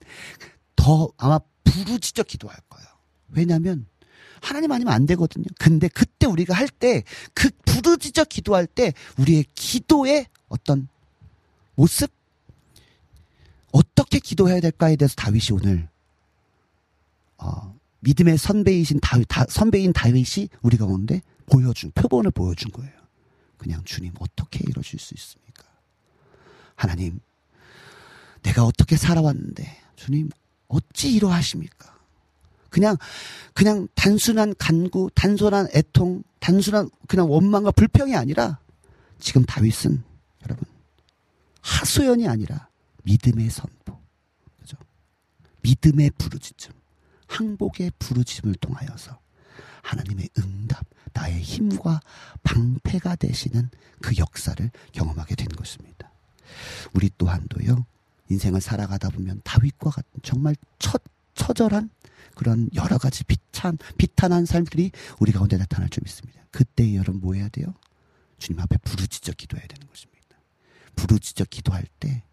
[0.75, 2.87] 더 아마 부르짖어 기도할 거예요.
[3.29, 3.85] 왜냐하면
[4.41, 5.45] 하나님 아니면 안 되거든요.
[5.59, 7.03] 근데 그때 우리가 할 때
[7.35, 10.87] 그 부르짖어 기도할 때 우리의 기도의 어떤
[11.75, 12.11] 모습
[13.71, 15.89] 어떻게 기도해야 될까에 대해서 다윗이 오늘
[17.37, 22.91] 어, 믿음의 선배이신 다윗 다, 선배인 다윗이 우리 가운데 보여준 표본을 보여준 거예요.
[23.57, 25.63] 그냥 주님 어떻게 이러실 수 있습니까?
[26.75, 27.19] 하나님
[28.43, 30.29] 내가 어떻게 살아왔는데 주님
[30.67, 31.97] 어찌 이러하십니까?
[32.69, 32.97] 그냥
[33.53, 38.59] 그냥 단순한 간구, 단순한 애통, 단순한 그냥 원망과 불평이 아니라
[39.19, 40.03] 지금 다윗은
[40.43, 40.65] 여러분
[41.61, 42.69] 하소연이 아니라
[43.03, 43.99] 믿음의 선포,
[44.59, 44.77] 그죠?
[45.61, 46.73] 믿음의 부르짖음,
[47.27, 49.19] 항복의 부르짖음을 통하여서
[49.83, 51.99] 하나님의 응답, 나의 힘과
[52.43, 53.69] 방패가 되시는
[54.01, 56.11] 그 역사를 경험하게 된 것입니다.
[56.93, 57.85] 우리 또한도요
[58.29, 61.01] 인생을 살아가다 보면 다윗과 같은 정말 첫
[61.33, 61.89] 처절한
[62.35, 66.41] 그런 여러 가지 비탄, 비탄한 삶들이 우리 가운데 나타날 줄 믿습니다.
[66.51, 67.73] 그때 여러분 뭐 해야 돼요?
[68.37, 70.10] 주님 앞에 부르짖어 기도해야 되는 것입니다.
[70.95, 72.23] 부르짖어 기도할 때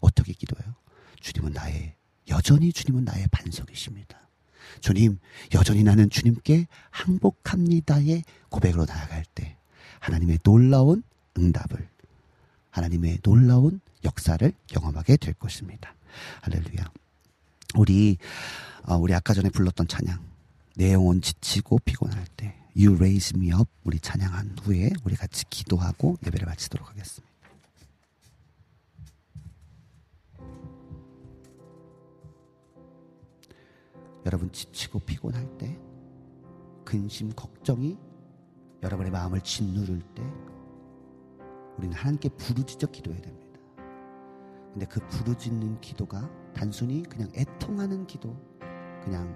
[0.00, 0.74] 어떻게 기도해요?
[1.20, 1.94] 주님은 나의
[2.28, 4.18] 여전히 주님은 나의 반석이십니다.
[4.80, 5.18] 주님,
[5.54, 9.56] 여전히 나는 주님께 항복합니다의 고백으로 나아갈 때
[10.00, 11.02] 하나님의 놀라운
[11.38, 11.88] 응답을
[12.70, 15.94] 하나님의 놀라운 역사를 경험하게 될 것입니다.
[16.42, 16.90] 할렐루야.
[17.76, 18.18] 우리
[18.86, 20.20] 어, 우리 아까 전에 불렀던 찬양
[20.76, 26.18] 내 영혼 지치고 피곤할 때 You raise me up 우리 찬양한 후에 우리 같이 기도하고
[26.26, 27.33] 예배를 마치도록 하겠습니다.
[34.26, 35.78] 여러분 지치고 피곤할 때
[36.84, 37.98] 근심 걱정이
[38.82, 40.22] 여러분의 마음을 짓누를 때
[41.78, 43.60] 우리는 하나님께 부르짖어 기도해야 됩니다.
[44.72, 48.36] 근데 그 부르짖는 기도가 단순히 그냥 애통하는 기도,
[49.02, 49.32] 그냥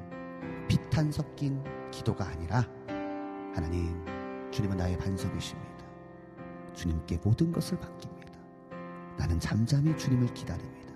[0.69, 2.67] 비탄 섞인 기도가 아니라
[3.55, 4.05] 하나님,
[4.51, 5.85] 주님은 나의 반석이십니다.
[6.75, 8.33] 주님께 모든 것을 맡깁니다.
[9.17, 10.95] 나는 잠잠히 주님을 기다립니다.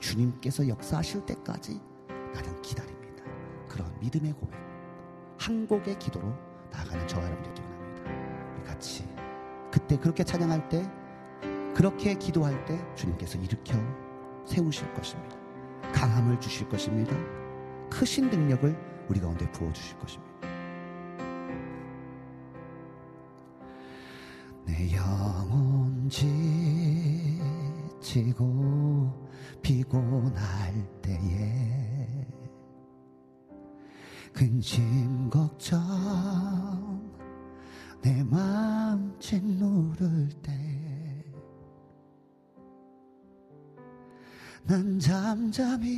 [0.00, 1.80] 주님께서 역사하실 때까지
[2.34, 2.97] 나는 기다립니다.
[3.68, 4.58] 그런 믿음의 고백,
[5.38, 6.32] 한 곡의 기도로
[6.70, 8.10] 나아가는 저와 여러분들 되기 원합니다.
[8.56, 9.04] 우리 같이
[9.70, 10.90] 그때 그렇게 찬양할 때
[11.74, 13.78] 그렇게 기도할 때 주님께서 일으켜
[14.46, 15.36] 세우실 것입니다.
[15.92, 17.16] 강함을 주실 것입니다.
[17.90, 18.76] 크신 능력을
[19.08, 20.28] 우리 가운데 부어 주실 것입니다.
[24.64, 26.08] 내 영혼
[28.00, 29.28] 지치고
[29.62, 31.87] 피곤할 때에
[34.38, 35.80] 근심 걱정.
[38.00, 40.68] 내 마음 짓누를 때
[44.68, 45.88] 난 잠잠히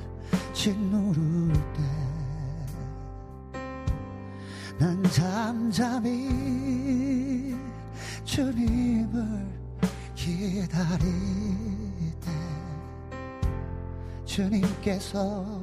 [0.54, 2.08] 짓누를 때
[4.80, 6.28] 난 잠잠히
[8.26, 9.48] 주님을
[10.14, 11.08] 기다릴
[12.20, 12.30] 때
[14.26, 15.57] 주님께서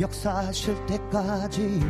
[0.00, 1.80] 역사하실 때까지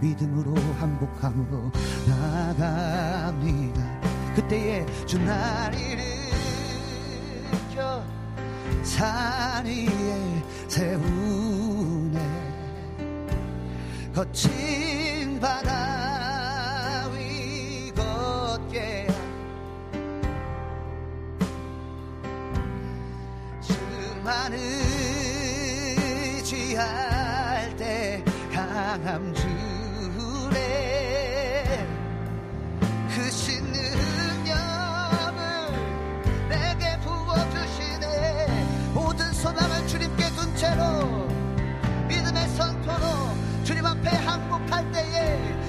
[0.00, 1.70] 믿음으로 항복함으로
[2.06, 4.00] 나갑니다.
[4.34, 5.78] 그때에 주 나를
[7.68, 8.02] 일으켜
[8.82, 12.20] 산 위에 세우네
[14.14, 15.79] 거친 바다
[44.70, 45.59] 항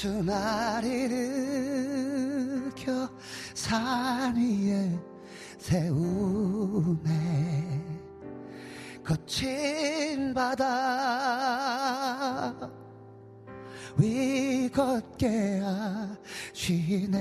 [0.00, 1.90] 주말 일으켜
[3.52, 4.98] 산 위에
[5.58, 7.04] 세우네.
[9.04, 10.66] 거친 바다
[13.98, 15.60] 위 걷게
[16.54, 17.18] 하시네.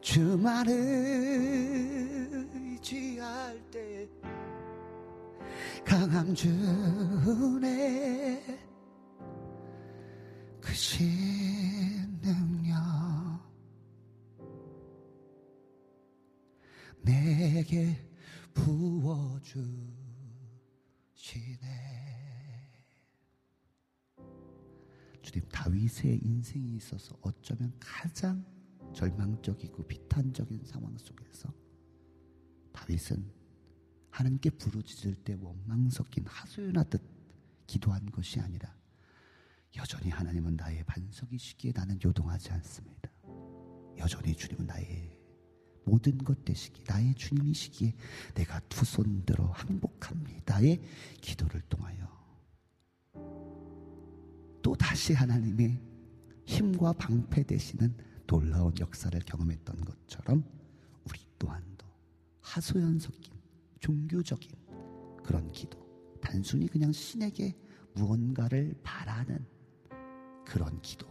[0.00, 0.68] 주말
[2.54, 4.08] 의지할 때
[5.84, 7.32] 강함 주네
[10.62, 12.80] 크신 능력.
[17.02, 18.08] 내게
[18.54, 19.92] 부어주시네.
[25.20, 28.44] 주님 다윗의 인생에 있어서 어쩌면 가장
[28.94, 31.52] 절망적이고 비탄적인 상황 속에서
[32.72, 33.30] 다윗은
[34.10, 37.02] 하나님께 부르짖을 때 원망 섞인 하소연하듯
[37.66, 38.81] 기도한 것이 아니라
[39.76, 43.10] 여전히 하나님은 나의 반석이시기에 나는 요동하지 않습니다.
[43.98, 45.18] 여전히 주님은 나의
[45.84, 47.94] 모든 것 되시기 나의 주님이시기에
[48.34, 50.80] 내가 두 손 들어 항복합니다의
[51.20, 52.06] 기도를 통하여
[54.62, 55.80] 또 다시 하나님의
[56.44, 57.96] 힘과 방패 되시는
[58.26, 60.44] 놀라운 역사를 경험했던 것처럼
[61.08, 61.86] 우리 또한도
[62.40, 63.32] 하소연 섞인
[63.80, 64.50] 종교적인
[65.24, 65.78] 그런 기도
[66.20, 67.56] 단순히 그냥 신에게
[67.94, 69.44] 무언가를 바라는
[70.44, 71.06] 그런 기도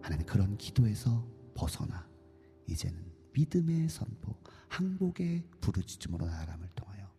[0.00, 2.08] 하나님 그런 기도에서 벗어나
[2.66, 4.36] 이제는 믿음의 선포,
[4.68, 7.10] 항복의 부르짖음으로 나아감을 통하여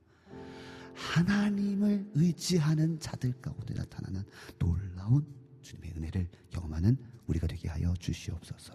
[0.95, 4.23] 하나님을 의지하는 자들 가운데 나타나는
[4.59, 5.25] 놀라운
[5.61, 6.97] 주님의 은혜를 경험하는
[7.27, 8.73] 우리가 되게 하여 주시옵소서.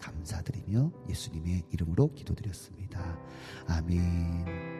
[0.00, 3.18] 감사드리며 예수님의 이름으로 기도드렸습니다.
[3.68, 4.79] 아멘.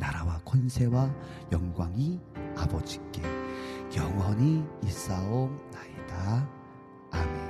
[0.00, 1.14] 나라와 권세와
[1.52, 2.18] 영광이
[2.56, 3.22] 아버지께
[3.96, 6.48] 영원히 있사옵나이다.
[7.12, 7.49] 아멘.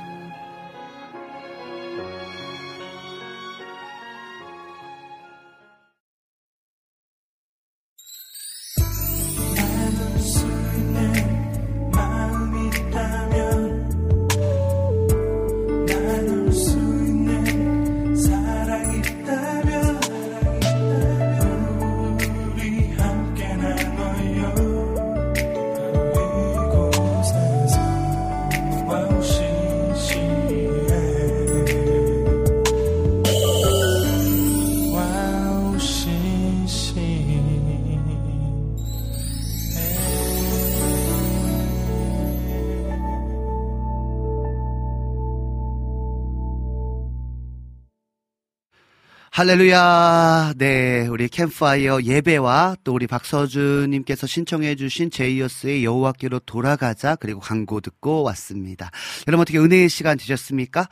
[49.41, 50.53] 할렐루야.
[50.57, 58.91] 네, 우리 캠파이어 예배와 또 우리 박서준님께서 신청해주신 제이어스의 여호와께로 돌아가자 그리고 광고 듣고 왔습니다.
[59.27, 60.87] 여러분 어떻게 은혜의 시간 되셨습니까?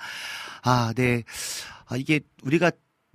[0.64, 1.22] 아, 네.
[1.86, 2.72] 아, 이게 우리가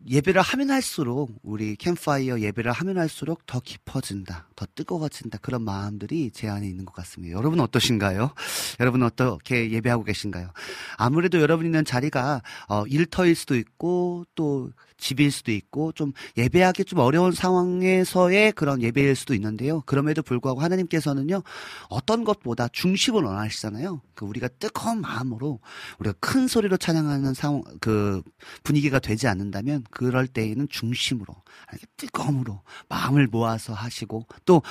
[0.07, 6.49] 예배를 하면 할수록 우리 캠파이어 예배를 하면 할수록 더 깊어진다, 더 뜨거워진다 그런 마음들이 제
[6.49, 7.37] 안에 있는 것 같습니다.
[7.37, 8.31] 여러분 어떠신가요?
[8.81, 10.51] 여러분 어떻게 예배하고 계신가요?
[10.97, 14.71] 아무래도 여러분 있는 자리가 어, 일터일 수도 있고 또
[15.05, 19.83] 집일 수도 있고 좀 예배하기 좀 어려운 상황에서의 그런 예배일 수도 있는데요.
[19.83, 21.43] 그럼에도 불구하고 하나님께서는요
[21.91, 24.01] 어떤 것보다 중심을 원하시잖아요.
[24.15, 25.61] 그 우리가 뜨거운 마음으로
[25.99, 28.23] 우리가 큰 소리로 찬양하는 상황 그
[28.63, 31.35] 분위기가 되지 않는다면 그럴 때에는 중심으로
[31.99, 34.63] 뜨거움으로 마음을 모아서 하시고 또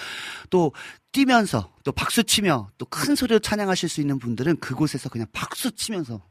[0.50, 0.72] 또
[1.14, 6.22] 뛰면서 또 박수 치며 또 큰 소리로 찬양하실 수 있는 분들은 그곳에서 그냥 박수 치면서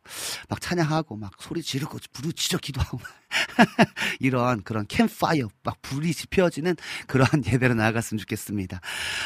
[0.49, 2.99] 막 찬양하고 막 소리 지르고 부르짖어 기도하고
[4.21, 6.77] 이러한 그런 캠파이어 막 불이 지펴지는
[7.09, 8.81] 그러한 예배로 나아갔으면 좋겠습니다.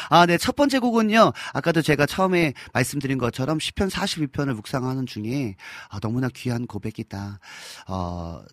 [0.09, 0.37] 아, 네.
[0.37, 1.31] 첫 번째 곡은요.
[1.53, 5.55] 아까도 제가 처음에 말씀드린 것처럼 10편 42편을 묵상하는 중에
[5.89, 7.39] 아, 너무나 귀한 고백이다.
[7.87, 8.43] 어,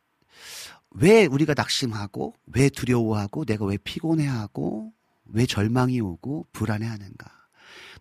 [0.90, 4.92] 왜 우리가 낙심하고 왜 두려워하고 내가 왜 피곤해하고
[5.26, 7.44] 왜 절망이 오고 불안해하는가?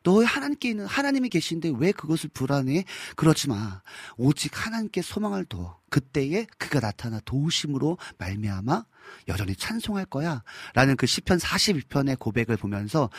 [0.04, 2.84] 너 하나님께 있는 하나님이 계신데 왜 그것을 불안해?
[3.16, 3.82] 그러지 마.
[4.18, 5.80] 오직 하나님께 소망을 둬.
[5.90, 8.86] 그때에 그가 나타나 도우심으로 말미암아
[9.30, 10.44] 여전히 찬송할 거야.
[10.74, 13.10] 라는 그 시편 42편의 고백을 보면서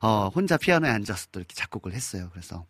[0.00, 2.28] 어 혼자 피아노에 앉아서 또 이렇게 작곡을 했어요.
[2.32, 2.66] 그래서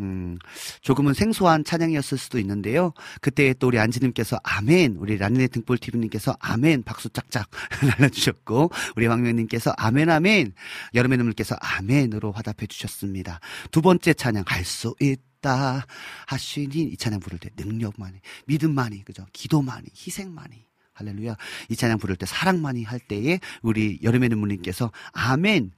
[0.00, 0.36] 음,
[0.80, 2.92] 조금은 생소한 찬양이었을 수도 있는데요.
[3.20, 7.48] 그때 또 우리 안지님께서 아멘, 우리 란네 등불 TV님께서 아멘 박수 짝짝
[7.98, 10.52] 날려주셨고, 우리 황명님께서 아멘 아멘,
[10.94, 13.40] 여름의 눈물께서 아멘으로 화답해 주셨습니다.
[13.70, 15.86] 두 번째 찬양 할수 있다
[16.26, 19.24] 하시니 이 찬양 부를 때 능력만이, 믿음만이, 그죠?
[19.32, 20.73] 기도만이, 희생만이.
[20.94, 21.36] 할렐루야.
[21.68, 25.72] 이 찬양 부를 때 사랑만이 할 때에 우리 여름의 눈물님께서 아멘.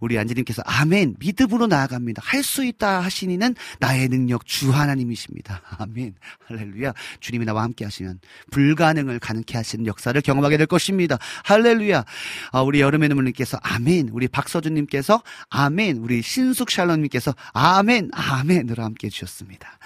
[0.00, 1.16] 우리 안지님께서 아멘.
[1.18, 2.22] 믿음으로 나아갑니다.
[2.24, 5.60] 할 수 있다 하시니는 나의 능력 주 하나님이십니다.
[5.78, 6.14] 아멘.
[6.46, 6.94] 할렐루야.
[7.20, 8.20] 주님이 나와 함께 하시면
[8.50, 11.18] 불가능을 가능케 하시는 역사를 경험하게 될 것입니다.
[11.44, 12.04] 할렐루야.
[12.52, 14.10] 아, 우리 여름의 눈물님께서 아멘.
[14.12, 15.98] 우리 박서준님께서 아멘.
[15.98, 18.10] 우리 신숙 샬롬님께서 아멘.
[18.12, 19.78] 아멘으로 함께 해주셨습니다.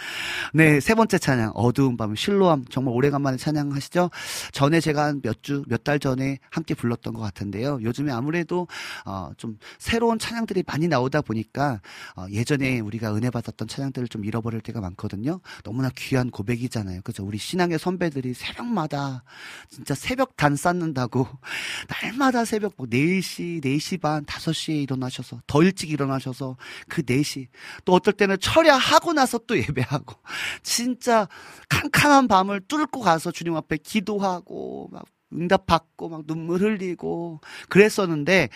[0.52, 0.78] 네.
[0.80, 1.52] 세 번째 찬양.
[1.54, 2.66] 어두운 밤 실로암.
[2.70, 4.10] 정말 오래간만에 찬양하시죠?
[4.52, 7.78] 전에 제가 한 몇 주, 몇 달 전에 함께 불렀던 것 같은데요.
[7.82, 8.68] 요즘에 아무래도,
[9.04, 11.80] 어, 좀 새로운 찬양들이 많이 나오다 보니까,
[12.16, 15.40] 어, 예전에 우리가 은혜 받았던 찬양들을 좀 잃어버릴 때가 많거든요.
[15.64, 17.02] 너무나 귀한 고백이잖아요.
[17.02, 17.24] 그죠?
[17.24, 19.24] 우리 신앙의 선배들이 새벽마다,
[19.68, 21.26] 진짜 새벽 단 쌓는다고,
[22.02, 26.56] 날마다 새벽 뭐 4시, 4시 반, 5시에 일어나셔서, 더 일찍 일어나셔서,
[26.88, 27.48] 그 4시,
[27.84, 30.14] 또 어떨 때는 철야하고 나서 또 예배하고,
[30.62, 31.26] 진짜
[31.68, 38.48] 캄캄한 밤을 뚫고 가서 주님 앞에 기도하고, 막 응답 받고, 막 눈물 흘리고, 그랬었는데,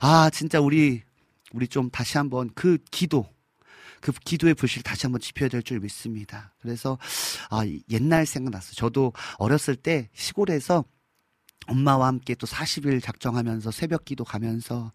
[0.00, 1.02] 아, 진짜 우리,
[1.52, 3.26] 우리 좀 다시 한번 그 기도,
[4.00, 6.52] 그 기도의 불씨를 다시 한번 지펴야 될 줄 믿습니다.
[6.60, 6.98] 그래서,
[7.50, 8.74] 아, 옛날 생각났어요.
[8.74, 10.84] 저도 어렸을 때 시골에서
[11.66, 14.92] 엄마와 함께 또 40일 작정하면서 새벽 기도 가면서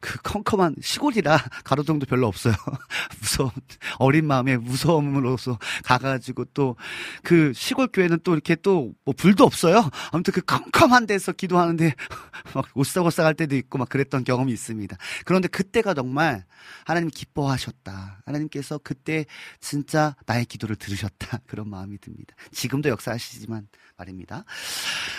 [0.00, 2.54] 그 컴컴한 시골이라 가로등도 별로 없어요.
[3.20, 3.50] 무서운
[3.98, 6.76] 어린 마음에 무서움으로서 가가지고 또
[7.22, 9.88] 그 시골 교회는 또 이렇게 또 뭐 불도 없어요.
[10.12, 11.94] 아무튼 그 컴컴한 데서 기도하는데
[12.54, 14.96] 막 오싹오싹 할 때도 있고 막 그랬던 경험이 있습니다.
[15.24, 16.44] 그런데 그때가 정말
[16.84, 18.22] 하나님 기뻐하셨다.
[18.24, 19.26] 하나님께서 그때
[19.60, 21.40] 진짜 나의 기도를 들으셨다.
[21.46, 22.34] 그런 마음이 듭니다.
[22.52, 24.44] 지금도 역사하시지만 말입니다.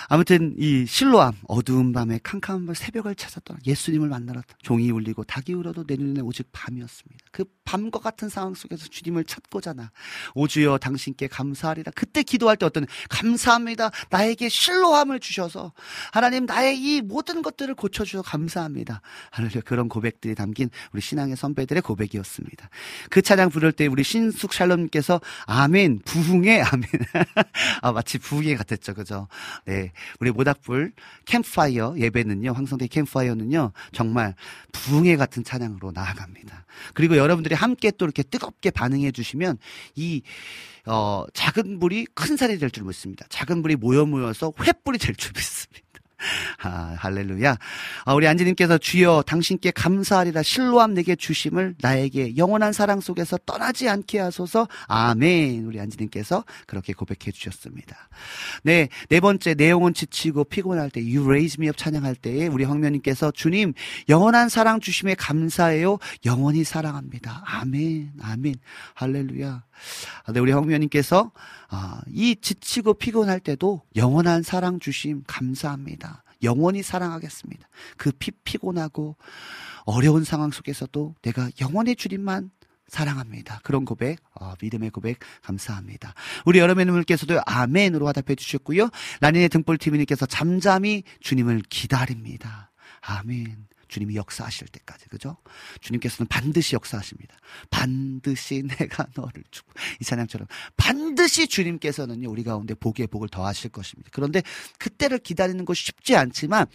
[0.08, 5.86] 아무튼 이 실로암 어두운 밤에 캄캄한 밤 새벽을 찾았던 예수님을 만나러 종이 울리고 닭이 울어도
[5.86, 7.26] 내 눈에 오직 밤이었습니다.
[7.32, 9.92] 그 밤과 같은 상황 속에서 주님을 찾고자나
[10.34, 11.92] 오주여 당신께 감사하리라.
[11.94, 13.92] 그때 기도할 때 어떤 감사합니다.
[14.10, 15.74] 나에게 실로함을 주셔서
[16.12, 19.02] 하나님 나의 이 모든 것들을 고쳐 주셔서 감사합니다.
[19.30, 22.70] 하늘에 그런 고백들이 담긴 우리 신앙의 선배들의 고백이었습니다.
[23.12, 26.88] 그 찬양 부를 때 우리 신숙 샬롬님께서 아멘 부흥의 아멘
[27.84, 29.28] 아 마치 부흥의 같았죠 그죠
[29.66, 30.79] 네 우리 모닥불
[31.26, 34.36] 캠파이어 예배는요 황성대 캠파이어는요 정말
[34.72, 36.66] 부흥의 같은 찬양으로 나아갑니다.
[36.94, 39.58] 그리고 여러분들이 함께 또 이렇게 뜨겁게 반응해 주시면
[39.96, 40.22] 이
[40.86, 43.26] 어, 작은 불이 큰 살이 될 줄 믿습니다.
[43.30, 45.89] 작은 불이 모여 모여서 횃불이 될 줄 믿습니다.
[46.64, 47.58] 아, 할렐루야.
[48.06, 54.20] 아, 우리 안지님께서 주여 당신께 감사하리라 실로함 내게 주심을 나에게 영원한 사랑 속에서 떠나지 않게
[54.20, 54.68] 하소서.
[54.88, 55.66] 아멘.
[55.66, 58.10] 우리 안지님께서 그렇게 고백해 주셨습니다.
[58.64, 63.32] 네, 네 번째 내용은 지치고 피곤할 때 You Raise Me Up 찬양할 때에 우리 황면님께서
[63.32, 63.74] 주님
[64.10, 65.98] 영원한 사랑 주심에 감사해요.
[66.26, 67.44] 영원히 사랑합니다.
[67.46, 68.14] 아멘.
[68.22, 68.56] 아멘.
[68.96, 69.64] 할렐루야.
[70.26, 71.32] 아, 네, 우리 황면님께서
[71.70, 76.24] 아, 이 지치고 피곤할 때도 영원한 사랑 주심 감사합니다.
[76.44, 77.68] 영원히 사랑하겠습니다.
[77.98, 79.18] 그 피, 피곤하고
[79.86, 82.52] 어려운 상황 속에서도 내가 영원히 주님만
[82.88, 83.60] 사랑합니다.
[83.64, 86.14] 그런 고백, 어, 믿음의 고백 감사합니다.
[86.46, 88.90] 우리 여러분들께서도 아멘으로 화답해 주셨고요.
[89.22, 92.72] 라니네 등불TV님께서 잠잠히 주님을 기다립니다.
[93.02, 93.68] 아멘.
[93.90, 95.36] 주님이 역사하실 때까지 그죠?
[95.82, 97.36] 주님께서는 반드시 역사하십니다.
[97.70, 100.48] 반드시 내가 너를 주고 이 찬양처럼
[100.78, 104.10] 반드시 주님께서는요 우리 가운데 복의 복을 더하실 것입니다.
[104.14, 104.42] 그런데
[104.78, 106.68] 그때를 기다리는 것이 쉽지 않지만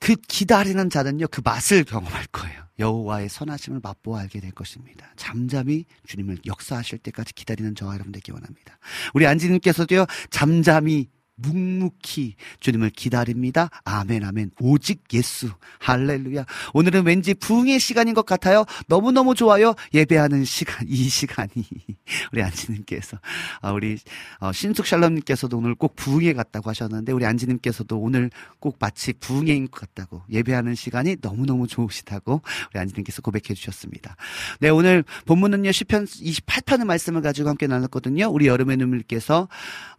[0.00, 2.64] 그 기다리는 자는요 그 맛을 경험할 거예요.
[2.78, 5.12] 여호와의 선하심을 맛보아 알게 될 것입니다.
[5.16, 8.78] 잠잠히 주님을 역사하실 때까지 기다리는 저와 여러분 되기 원합니다.
[9.12, 11.10] 우리 안지님께서도요 잠잠히
[11.42, 13.70] 묵묵히 주님을 기다립니다.
[13.84, 14.50] 아멘, 아멘.
[14.60, 15.50] 오직 예수.
[15.78, 16.44] 할렐루야.
[16.74, 18.64] 오늘은 왠지 부흥의 시간인 것 같아요.
[18.86, 19.74] 너무너무 좋아요.
[19.94, 21.50] 예배하는 시간, 이 시간이.
[22.32, 23.18] 우리 안지님께서.
[23.60, 23.98] 아, 우리,
[24.40, 29.80] 어, 신숙 샬롬님께서도 오늘 꼭 부흥회 같다고 하셨는데, 우리 안지님께서도 오늘 꼭 마치 부흥회인 것
[29.80, 30.22] 같다고.
[30.30, 32.42] 예배하는 시간이 너무너무 좋으시다고
[32.72, 34.16] 우리 안지님께서 고백해 주셨습니다.
[34.60, 38.28] 네, 오늘 본문은요, 10편, 28편의 말씀을 가지고 함께 나눴거든요.
[38.30, 39.48] 우리 여름의 눈물께서,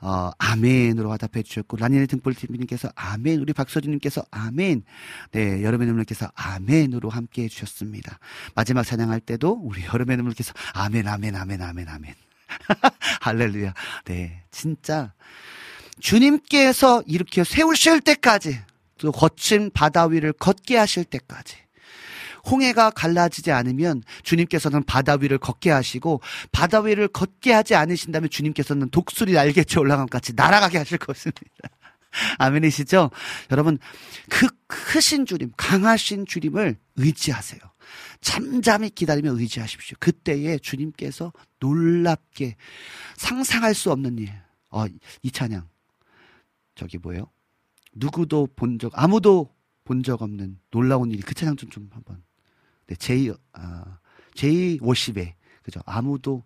[0.01, 4.83] 어, 아멘으로 하다 응답해 주셨고 라니네 등불TV님께서 아멘 우리 박서준님께서 아멘.
[5.31, 8.19] 네 여름의 눈물께서 아멘으로 함께 해 주셨습니다.
[8.53, 12.13] 마지막 찬양할 때도 우리 여름의 눈물께서 아멘 아멘 아멘 아멘 아멘.
[13.21, 13.73] 할렐루야.
[14.05, 15.13] 네 진짜
[15.99, 18.59] 주님께서 이렇게 세우실 때까지
[18.97, 21.57] 또 거친 바다 위를 걷게 하실 때까지
[22.49, 29.33] 홍해가 갈라지지 않으면 주님께서는 바다 위를 걷게 하시고 바다 위를 걷게 하지 않으신다면 주님께서는 독수리
[29.33, 31.41] 날개쳐 올라감 같이 날아가게 하실 것입니다.
[32.39, 33.09] 아멘이시죠?
[33.51, 33.77] 여러분
[34.29, 37.59] 그 크신 주님, 강하신 주님을 의지하세요.
[38.21, 39.97] 잠잠히 기다리며 의지하십시오.
[39.99, 42.55] 그때에 주님께서 놀랍게
[43.17, 44.31] 상상할 수 없는 일.
[44.69, 44.85] 어,
[45.23, 45.67] 이 찬양.
[46.75, 47.29] 저기 뭐예요?
[47.93, 49.53] 누구도 본 적, 아무도
[49.83, 52.23] 본 적 없는 놀라운 일이 그 찬양 좀, 좀 한번.
[52.91, 53.99] 네, 제이, 아,
[54.33, 55.79] 제이 워십에, 그죠?
[55.85, 56.43] 아무도,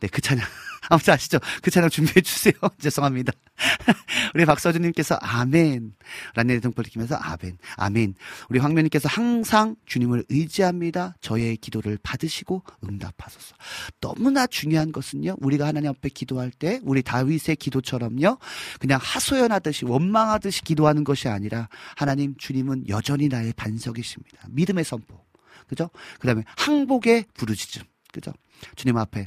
[0.00, 0.42] 네, 그 찬양.
[0.88, 1.38] 아무튼 아시죠?
[1.60, 2.54] 그 찬양 준비해 주세요.
[2.80, 3.32] 죄송합니다.
[4.34, 5.92] 우리 박서준님께서 아멘.
[6.34, 7.58] 란네리 등불 느끼면서 아멘.
[7.76, 8.14] 아멘.
[8.48, 11.16] 우리 황면님께서 항상 주님을 의지합니다.
[11.20, 13.54] 저의 기도를 받으시고 응답하소서.
[14.00, 15.36] 너무나 중요한 것은요.
[15.40, 18.38] 우리가 하나님 앞에 기도할 때 우리 다윗의 기도처럼요.
[18.80, 24.46] 그냥 하소연하듯이 원망하듯이 기도하는 것이 아니라 하나님 주님은 여전히 나의 반석이십니다.
[24.48, 25.29] 믿음의 선포.
[25.66, 25.90] 그죠?
[26.18, 27.84] 그 다음에 항복의 부르짖음.
[28.12, 28.32] 그죠?
[28.76, 29.26] 주님 앞에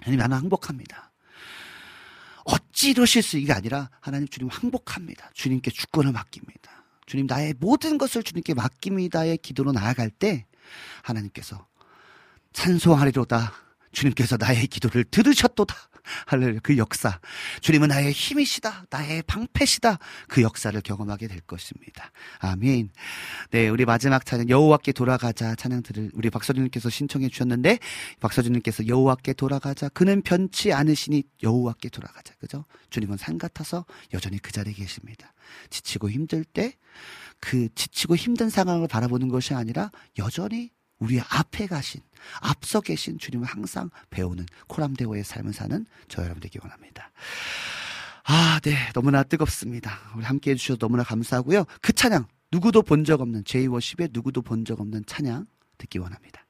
[0.00, 1.12] 하나님 나는 항복합니다.
[2.44, 5.30] 어찌 이러실 수 이게 아니라 하나님 주님 항복합니다.
[5.32, 6.84] 주님께 주권을 맡깁니다.
[7.06, 10.46] 주님 나의 모든 것을 주님께 맡깁니다의 기도로 나아갈 때
[11.02, 11.66] 하나님께서
[12.52, 13.52] 찬송하리로다.
[13.92, 15.74] 주님께서 나의 기도를 들으셨도다.
[16.26, 16.60] 할렐루야.
[16.62, 17.18] 그 역사.
[17.60, 18.86] 주님은 나의 힘이시다.
[18.90, 19.98] 나의 방패시다.
[20.28, 22.10] 그 역사를 경험하게 될 것입니다.
[22.38, 22.90] 아멘.
[23.50, 27.78] 네, 우리 마지막 찬양 여호와께 돌아가자 찬양 들을 우리 박서준님께서 신청해 주셨는데
[28.20, 29.88] 박서준님께서 여호와께 돌아가자.
[29.88, 32.34] 그는 변치 않으시니 여호와께 돌아가자.
[32.36, 32.64] 그죠?
[32.90, 35.32] 주님은 산 같아서 여전히 그 자리에 계십니다.
[35.70, 36.74] 지치고 힘들 때
[37.40, 40.70] 그 지치고 힘든 상황을 바라보는 것이 아니라 여전히
[41.04, 42.00] 우리 앞에 가신
[42.40, 47.10] 앞서 계신 주님을 항상 배우는 코람데오의 삶을 사는 저 여러분 되기 원합니다.
[48.24, 48.74] 아, 네.
[48.94, 49.98] 너무나 뜨겁습니다.
[50.16, 51.66] 우리 함께 해주셔서 너무나 감사하고요.
[51.82, 56.43] 그 찬양, 누구도 본 적 없는, 제이워십의 누구도 본 적 없는 찬양 듣기 원합니다.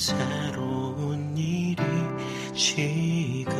[0.00, 1.76] 새로운 일이
[2.54, 3.52] 지금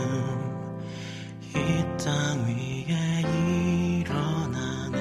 [1.54, 1.54] 이
[2.02, 3.20] 땅 위에
[4.00, 4.98] 일어나네.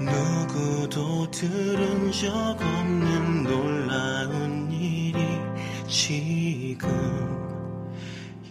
[0.00, 5.18] 누구도 들은 적 없는 놀라운 일이
[5.86, 6.88] 지금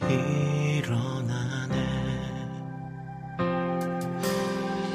[0.01, 1.76] 일어나네.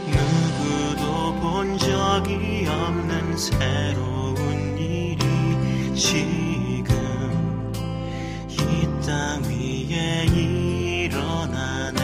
[0.06, 4.07] 누구도 본 적이 없는 새로운
[5.98, 6.86] 지금
[8.48, 8.54] 이
[9.04, 12.00] 땅 위에 일어나네.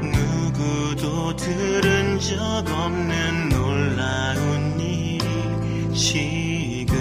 [0.00, 6.94] 누구도 들은 적 없는 놀라운 일이 지금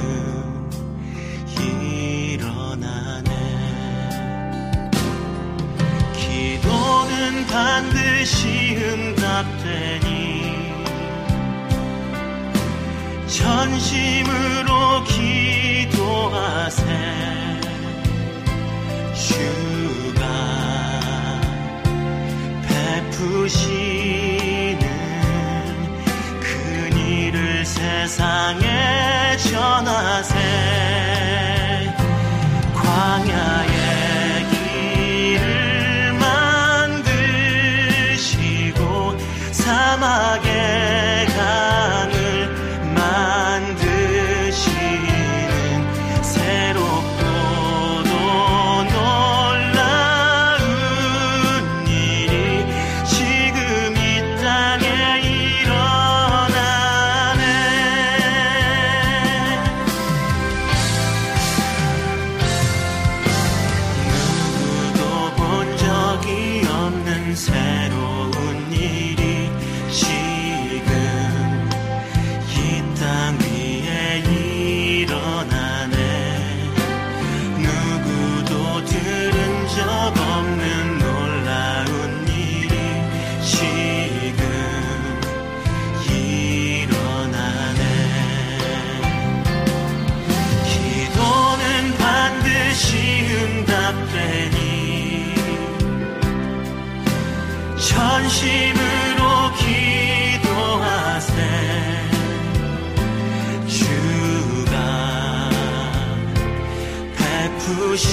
[1.60, 3.30] 일어나네.
[6.14, 10.06] 기도는 반드시 응답되니
[13.28, 14.75] 전심으로
[15.06, 16.84] 기도하세.
[19.14, 20.22] 주가
[22.68, 23.70] 베푸시는
[26.40, 30.85] 그 일을 세상에 전하세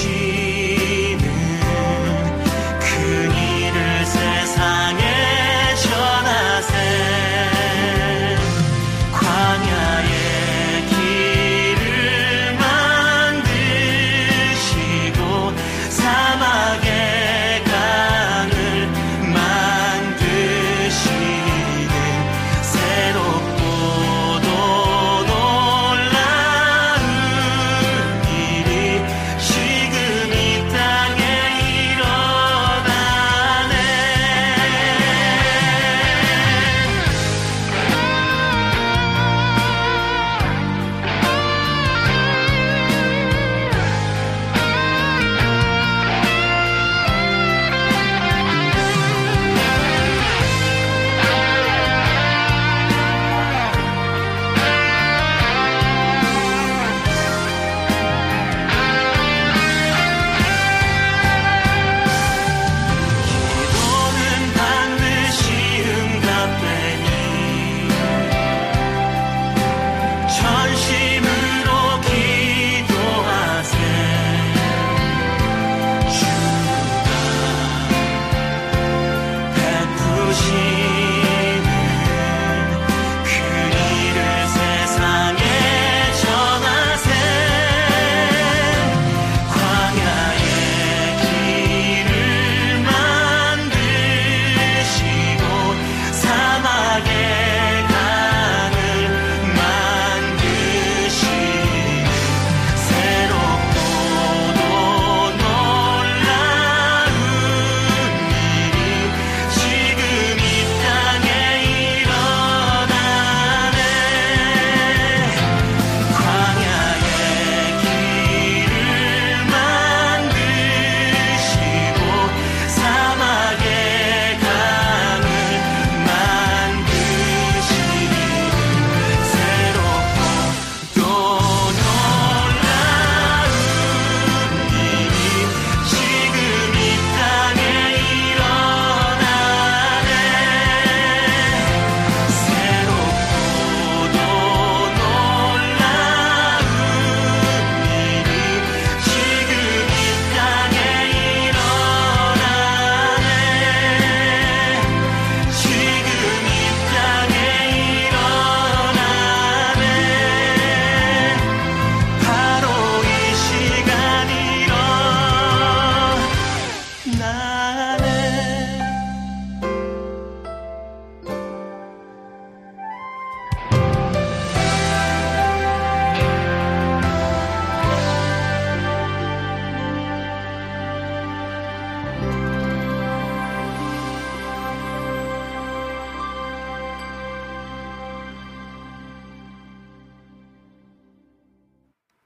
[0.03, 1.32] 베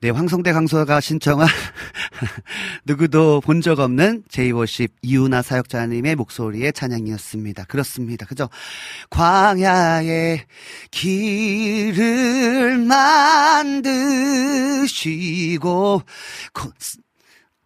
[0.08, 1.50] 네, 황성대 강서가 신청한
[2.88, 7.66] 누구도 본 적 없는 제이워십 이유나 사역자님의 목소리의 찬양이었습니다.
[7.66, 8.26] 그렇습니다.
[8.26, 8.48] 그죠?
[9.10, 10.46] 광야의
[10.92, 12.78] 길을
[14.78, 16.02] 만드시고
[16.54, 16.72] 고-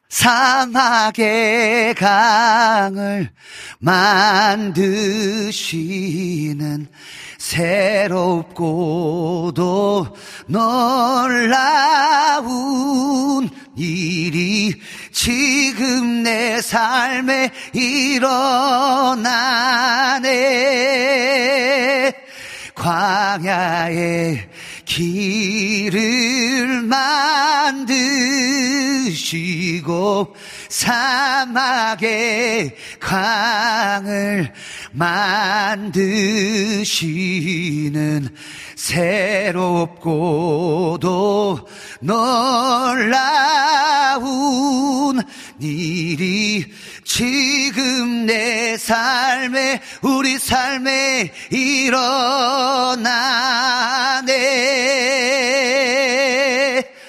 [0.09, 3.29] 사막의 강을
[5.51, 5.67] 만드시는
[7.41, 9.17] 새롭고도
[10.45, 10.69] 놀라운
[13.75, 14.79] 일이
[15.11, 18.21] 지금 내 삶에 일어나네.
[22.75, 24.50] 광야의
[24.91, 26.81] 길을
[29.01, 30.35] 만드시고
[30.67, 32.01] 사막의
[32.99, 34.51] 강을
[34.91, 35.95] 만드시는
[38.75, 40.09] 새롭고도
[42.01, 43.31] 놀라운
[45.61, 46.65] 일이
[47.13, 51.99] 지금 내 삶에 우리 삶에 일어나네.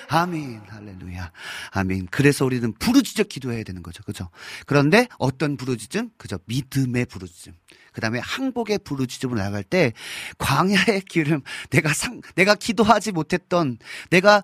[0.09, 0.61] 아멘.
[0.69, 1.31] 할렐루야.
[1.71, 2.09] 아멘.
[2.11, 4.03] 그래서 우리는 부르짖어 기도해야 되는 거죠.
[4.03, 4.29] 그죠?
[4.67, 6.11] 그런데 어떤 부르짖음?
[6.19, 6.41] 그죠?
[6.47, 7.55] 믿음의 부르짖음.
[7.93, 9.93] 그 다음에 항복의 부르짖음을 나갈 때
[10.39, 13.79] 광야의 기름 내가 상 내가 기도하지 못했던
[14.11, 14.43] 내가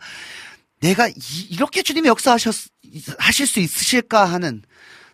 [0.78, 2.54] 내가 이, 렇게 주님이 역사하셨
[3.18, 4.62] 하실 수 있으실까 하는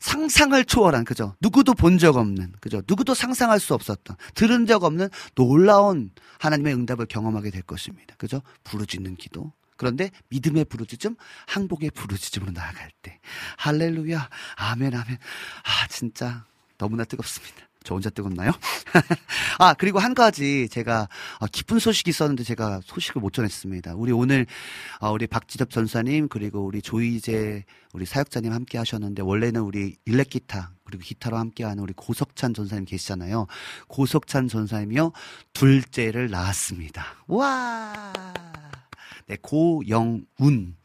[0.05, 1.35] 상상을 초월한 그죠?
[1.41, 2.83] 누구도 본 적 없는 그죠?
[2.87, 6.11] 누구도 상상할 수 없었던 들은 적 없는 놀라운
[6.41, 8.15] 하나님의 응답을 경험하게 될 것입니다.
[8.19, 8.43] 그죠?
[8.65, 9.53] 부르짖는 기도.
[9.77, 11.17] 그런데 믿음의 부르짖음,
[11.47, 13.19] 항복의 부르짖음으로 나아갈 때
[13.57, 15.17] 할렐루야, 아멘, 아멘.
[15.17, 16.45] 아 진짜
[16.79, 17.57] 너무나 뜨겁습니다.
[17.85, 18.51] 저 혼자 뜨겁나요?
[19.61, 21.07] 아, 그리고 한 가지 제가
[21.39, 23.95] 어, 기쁜 소식이 있었는데 제가 소식을 못 전했습니다.
[23.95, 24.47] 우리 오늘
[25.01, 30.73] 어, 우리 박지섭 전사님 그리고 우리 조이제 우리 사역자님 함께 하셨는데 원래는 우리 일렉 기타
[30.85, 33.47] 그리고 기타로 함께하는 우리 고석찬 전사님 계시잖아요.
[33.89, 35.13] 고석찬 전사님이요
[35.53, 37.05] 둘째를 낳았습니다.
[37.27, 38.13] 와.
[39.27, 40.77] 네, 고영운.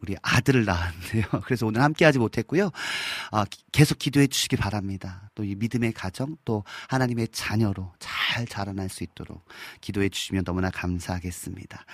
[0.00, 1.24] 우리 아들을 낳았는데요.
[1.44, 2.70] 그래서 오늘 함께 하지 못했고요.
[3.32, 5.30] 아, 기- 계속 기도해 주시기 바랍니다.
[5.34, 9.44] 또 이 믿음의 가정, 또 하나님의 자녀로 잘 자라날 수 있도록
[9.80, 11.84] 기도해 주시면 너무나 감사하겠습니다.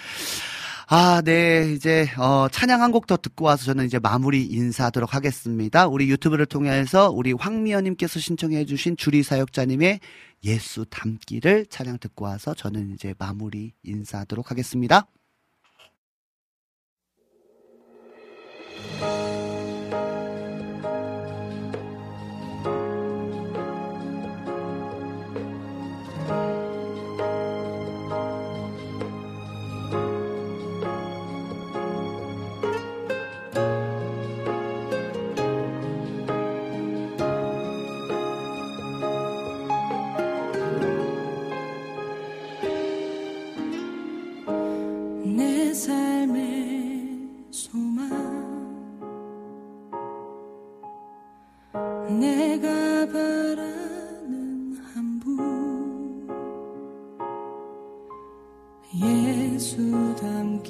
[0.89, 1.73] 아, 네.
[1.73, 5.87] 이제, 어, 찬양 한 곡 더 듣고 와서 저는 이제 마무리 인사하도록 하겠습니다.
[5.87, 10.01] 우리 유튜브를 통해서 우리 황미연님께서 신청해주신 주리 사역자님의
[10.45, 15.07] 예수 담기를 찬양 듣고 와서 저는 이제 마무리 인사하도록 하겠습니다.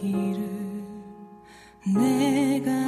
[0.04, 0.84] 담기를
[1.86, 2.83] 내가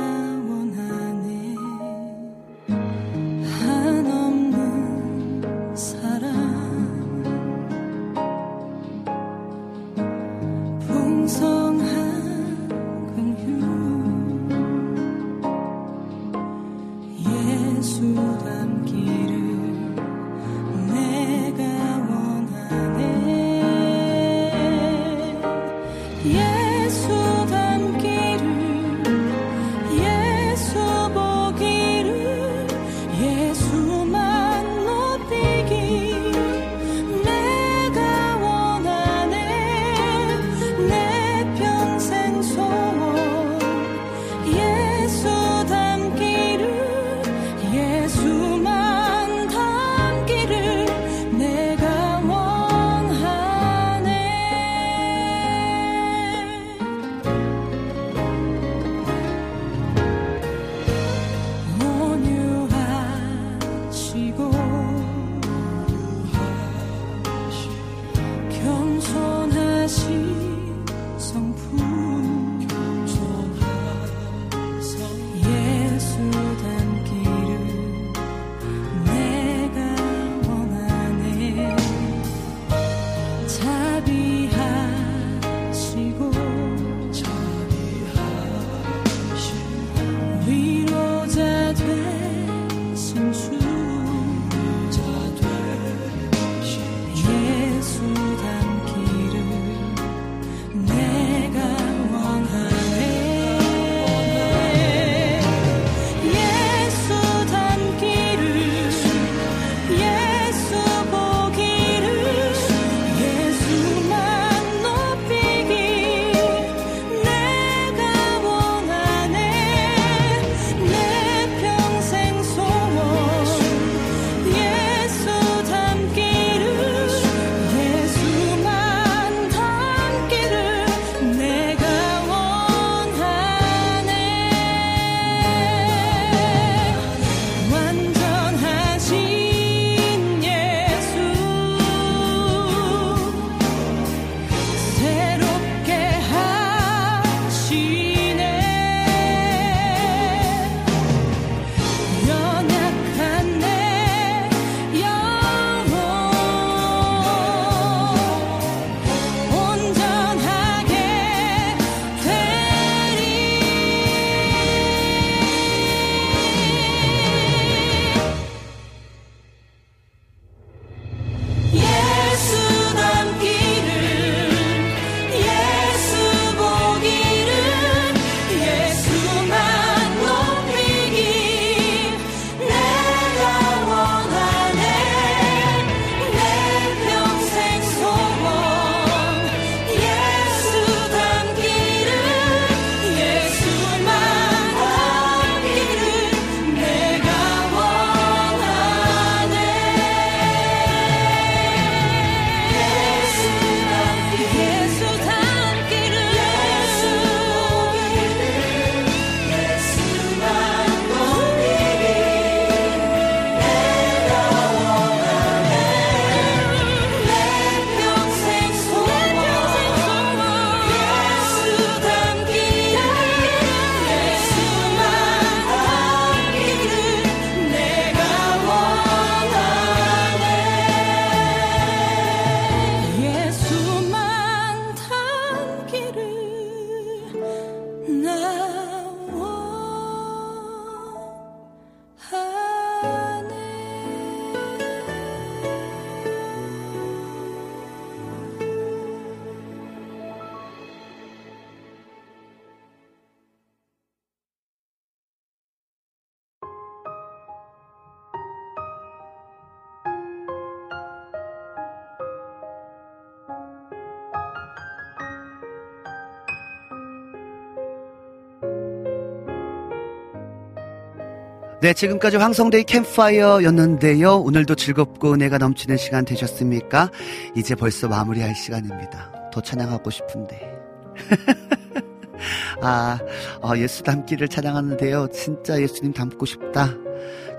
[271.87, 274.39] 네, 지금까지 황성대의 캠파이어였는데요.
[274.39, 277.13] 오늘도 즐겁고 은혜가 넘치는 시간 되셨습니까?
[277.55, 279.51] 이제 벌써 마무리할 시간입니다.
[279.53, 280.69] 더 찬양하고 싶은데.
[282.83, 283.21] 아,
[283.63, 285.29] 어, 예수 닮기를 찬양하는데요.
[285.33, 286.93] 진짜 예수님 닮고 싶다.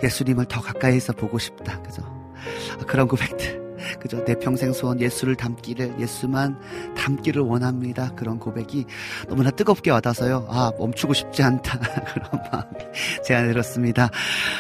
[0.04, 1.82] 예수님을 더 가까이서 보고 싶다.
[1.84, 2.02] 그죠?
[2.82, 3.67] 아, 그런 고백들.
[4.00, 4.24] 그죠?
[4.26, 6.60] 내 평생 소원 예수를 닮기를, 예수만
[6.96, 8.12] 닮기를 원합니다.
[8.16, 8.86] 그런 고백이
[9.28, 10.48] 너무나 뜨겁게 와닿아서요.
[10.50, 11.80] 아, 멈추고 싶지 않다.
[12.14, 12.92] 그런 마음이
[13.26, 14.10] 제안을 들었습니다.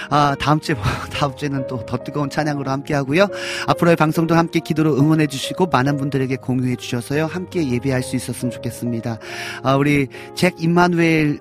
[0.10, 3.28] 아, 다음 주에, 뭐, 다음 주에는 또 더 뜨거운 찬양으로 함께 하고요.
[3.66, 7.26] 앞으로의 방송도 함께 기도로 응원해 주시고 많은 분들에게 공유해 주셔서요.
[7.26, 9.18] 함께 예배할 수 있었으면 좋겠습니다.
[9.64, 11.40] 아, 우리 잭 임마누엘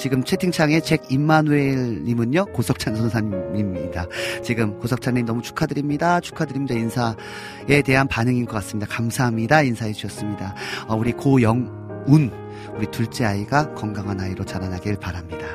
[0.00, 4.06] 지금 채팅창에 잭 임마누엘님은요 고석찬 선사님입니다.
[4.42, 6.20] 지금 고석찬님 너무 축하드립니다.
[6.20, 6.74] 축하드립니다.
[6.74, 8.90] 인사에 대한 반응인 것 같습니다.
[8.90, 9.60] 감사합니다.
[9.60, 10.54] 인사해 주셨습니다.
[10.88, 12.32] 어, 우리 고영운
[12.74, 15.46] 우리 둘째 아이가 건강한 아이로 자라나길 바랍니다.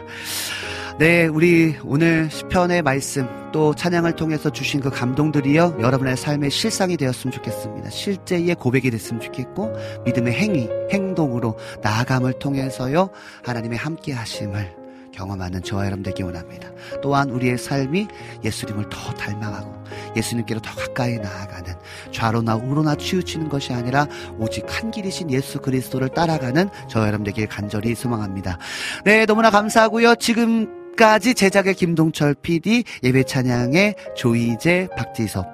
[0.97, 7.34] 네, 우리 오늘 시편의 말씀 또 찬양을 통해서 주신 그 감동들이요 여러분의 삶의 실상이 되었으면
[7.34, 7.89] 좋겠습니다.
[7.89, 9.73] 실제의 고백이 됐으면 좋겠고
[10.05, 13.09] 믿음의 행위, 행동으로 나아감을 통해서요
[13.43, 16.69] 하나님의 함께하심을 경험하는 저와 여러분 되기 원합니다.
[17.01, 18.07] 또한 우리의 삶이
[18.45, 19.84] 예수님을 더 닮아가고
[20.15, 21.73] 예수님께로 더 가까이 나아가는
[22.13, 24.07] 좌로나 우로나 치우치는 것이 아니라
[24.39, 28.57] 오직 한 길이신 예수 그리스도를 따라가는 저와 여러분 되길 간절히 소망합니다.
[29.03, 30.15] 네, 너무나 감사하고요.
[30.15, 35.45] 지금 까지 제작의 김동철 PD, 예배 찬양의 조희재, 박지섭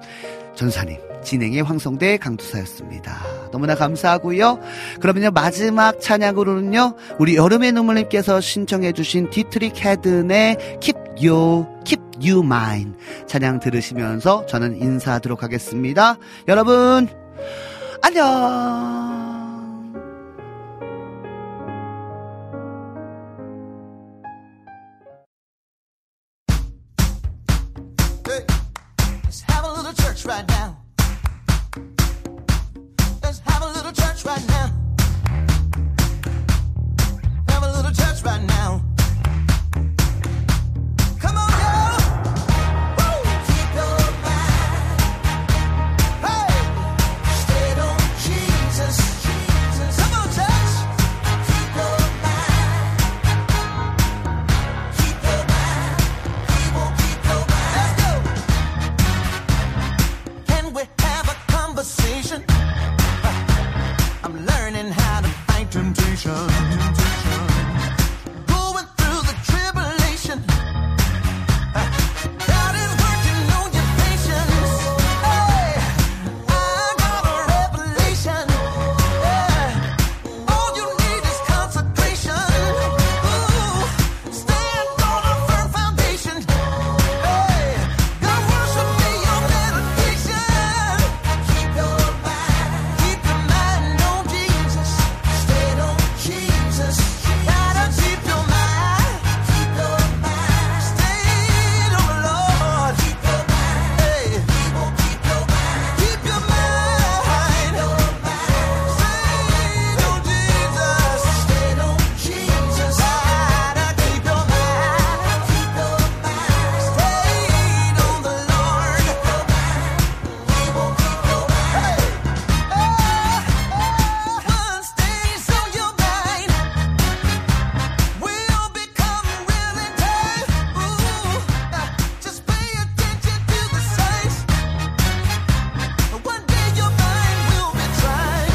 [0.54, 3.18] 전도사님, 진행의 황성대 강도사였습니다.
[3.50, 4.60] 너무나 감사하고요.
[5.00, 12.92] 그러면요 마지막 찬양으로는요 우리 여름의 눈물님께서 신청해주신 디트릭 헤든의 Keep You, Keep You Mine
[13.26, 16.16] 찬양 들으시면서 저는 인사하도록 하겠습니다.
[16.48, 17.08] 여러분
[18.02, 19.31] 안녕.